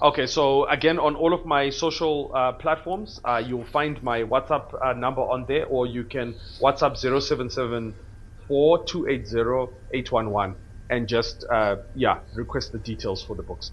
[0.01, 4.73] Okay, so again, on all of my social uh, platforms, uh, you'll find my WhatsApp
[4.81, 7.93] uh, number on there, or you can WhatsApp 077
[8.49, 10.55] 4280
[10.89, 13.71] and just uh, yeah request the details for the books.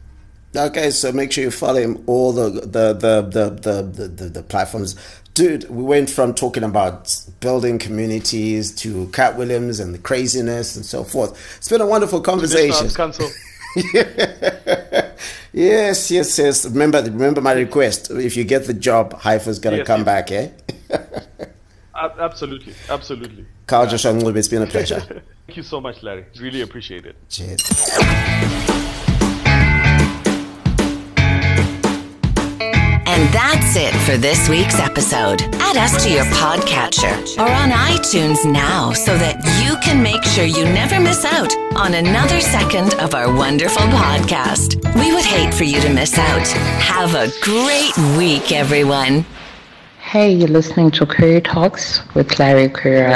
[0.54, 4.24] Okay, so make sure you follow him all the the the the the, the, the,
[4.28, 4.94] the platforms.
[5.34, 10.84] Dude, we went from talking about building communities to Katt Williams and the craziness and
[10.84, 11.32] so forth.
[11.58, 12.88] It's been a wonderful conversation.
[12.90, 13.28] Council.
[15.52, 16.64] yes, yes, yes.
[16.64, 18.10] Remember, remember my request.
[18.10, 20.06] If you get the job, Haifa's gonna Yes, come yes.
[20.06, 20.48] back, eh?
[21.96, 23.46] Ab- absolutely, absolutely.
[23.66, 25.00] Carl Joshua Ncube, it's been a pleasure.
[25.46, 26.26] Thank you so much, Larry.
[26.40, 27.16] Really appreciate it.
[27.28, 27.62] Cheers.
[33.08, 35.40] And that's it for this week's episode.
[35.54, 40.44] Add us to your podcatcher or on iTunes now so that you can make sure
[40.44, 44.76] you never miss out on another second of our wonderful podcast.
[45.00, 46.46] We would hate for you to miss out.
[46.82, 49.24] Have a great week, everyone.
[50.06, 53.10] Hey, you're listening to Query Talks with Larry Query.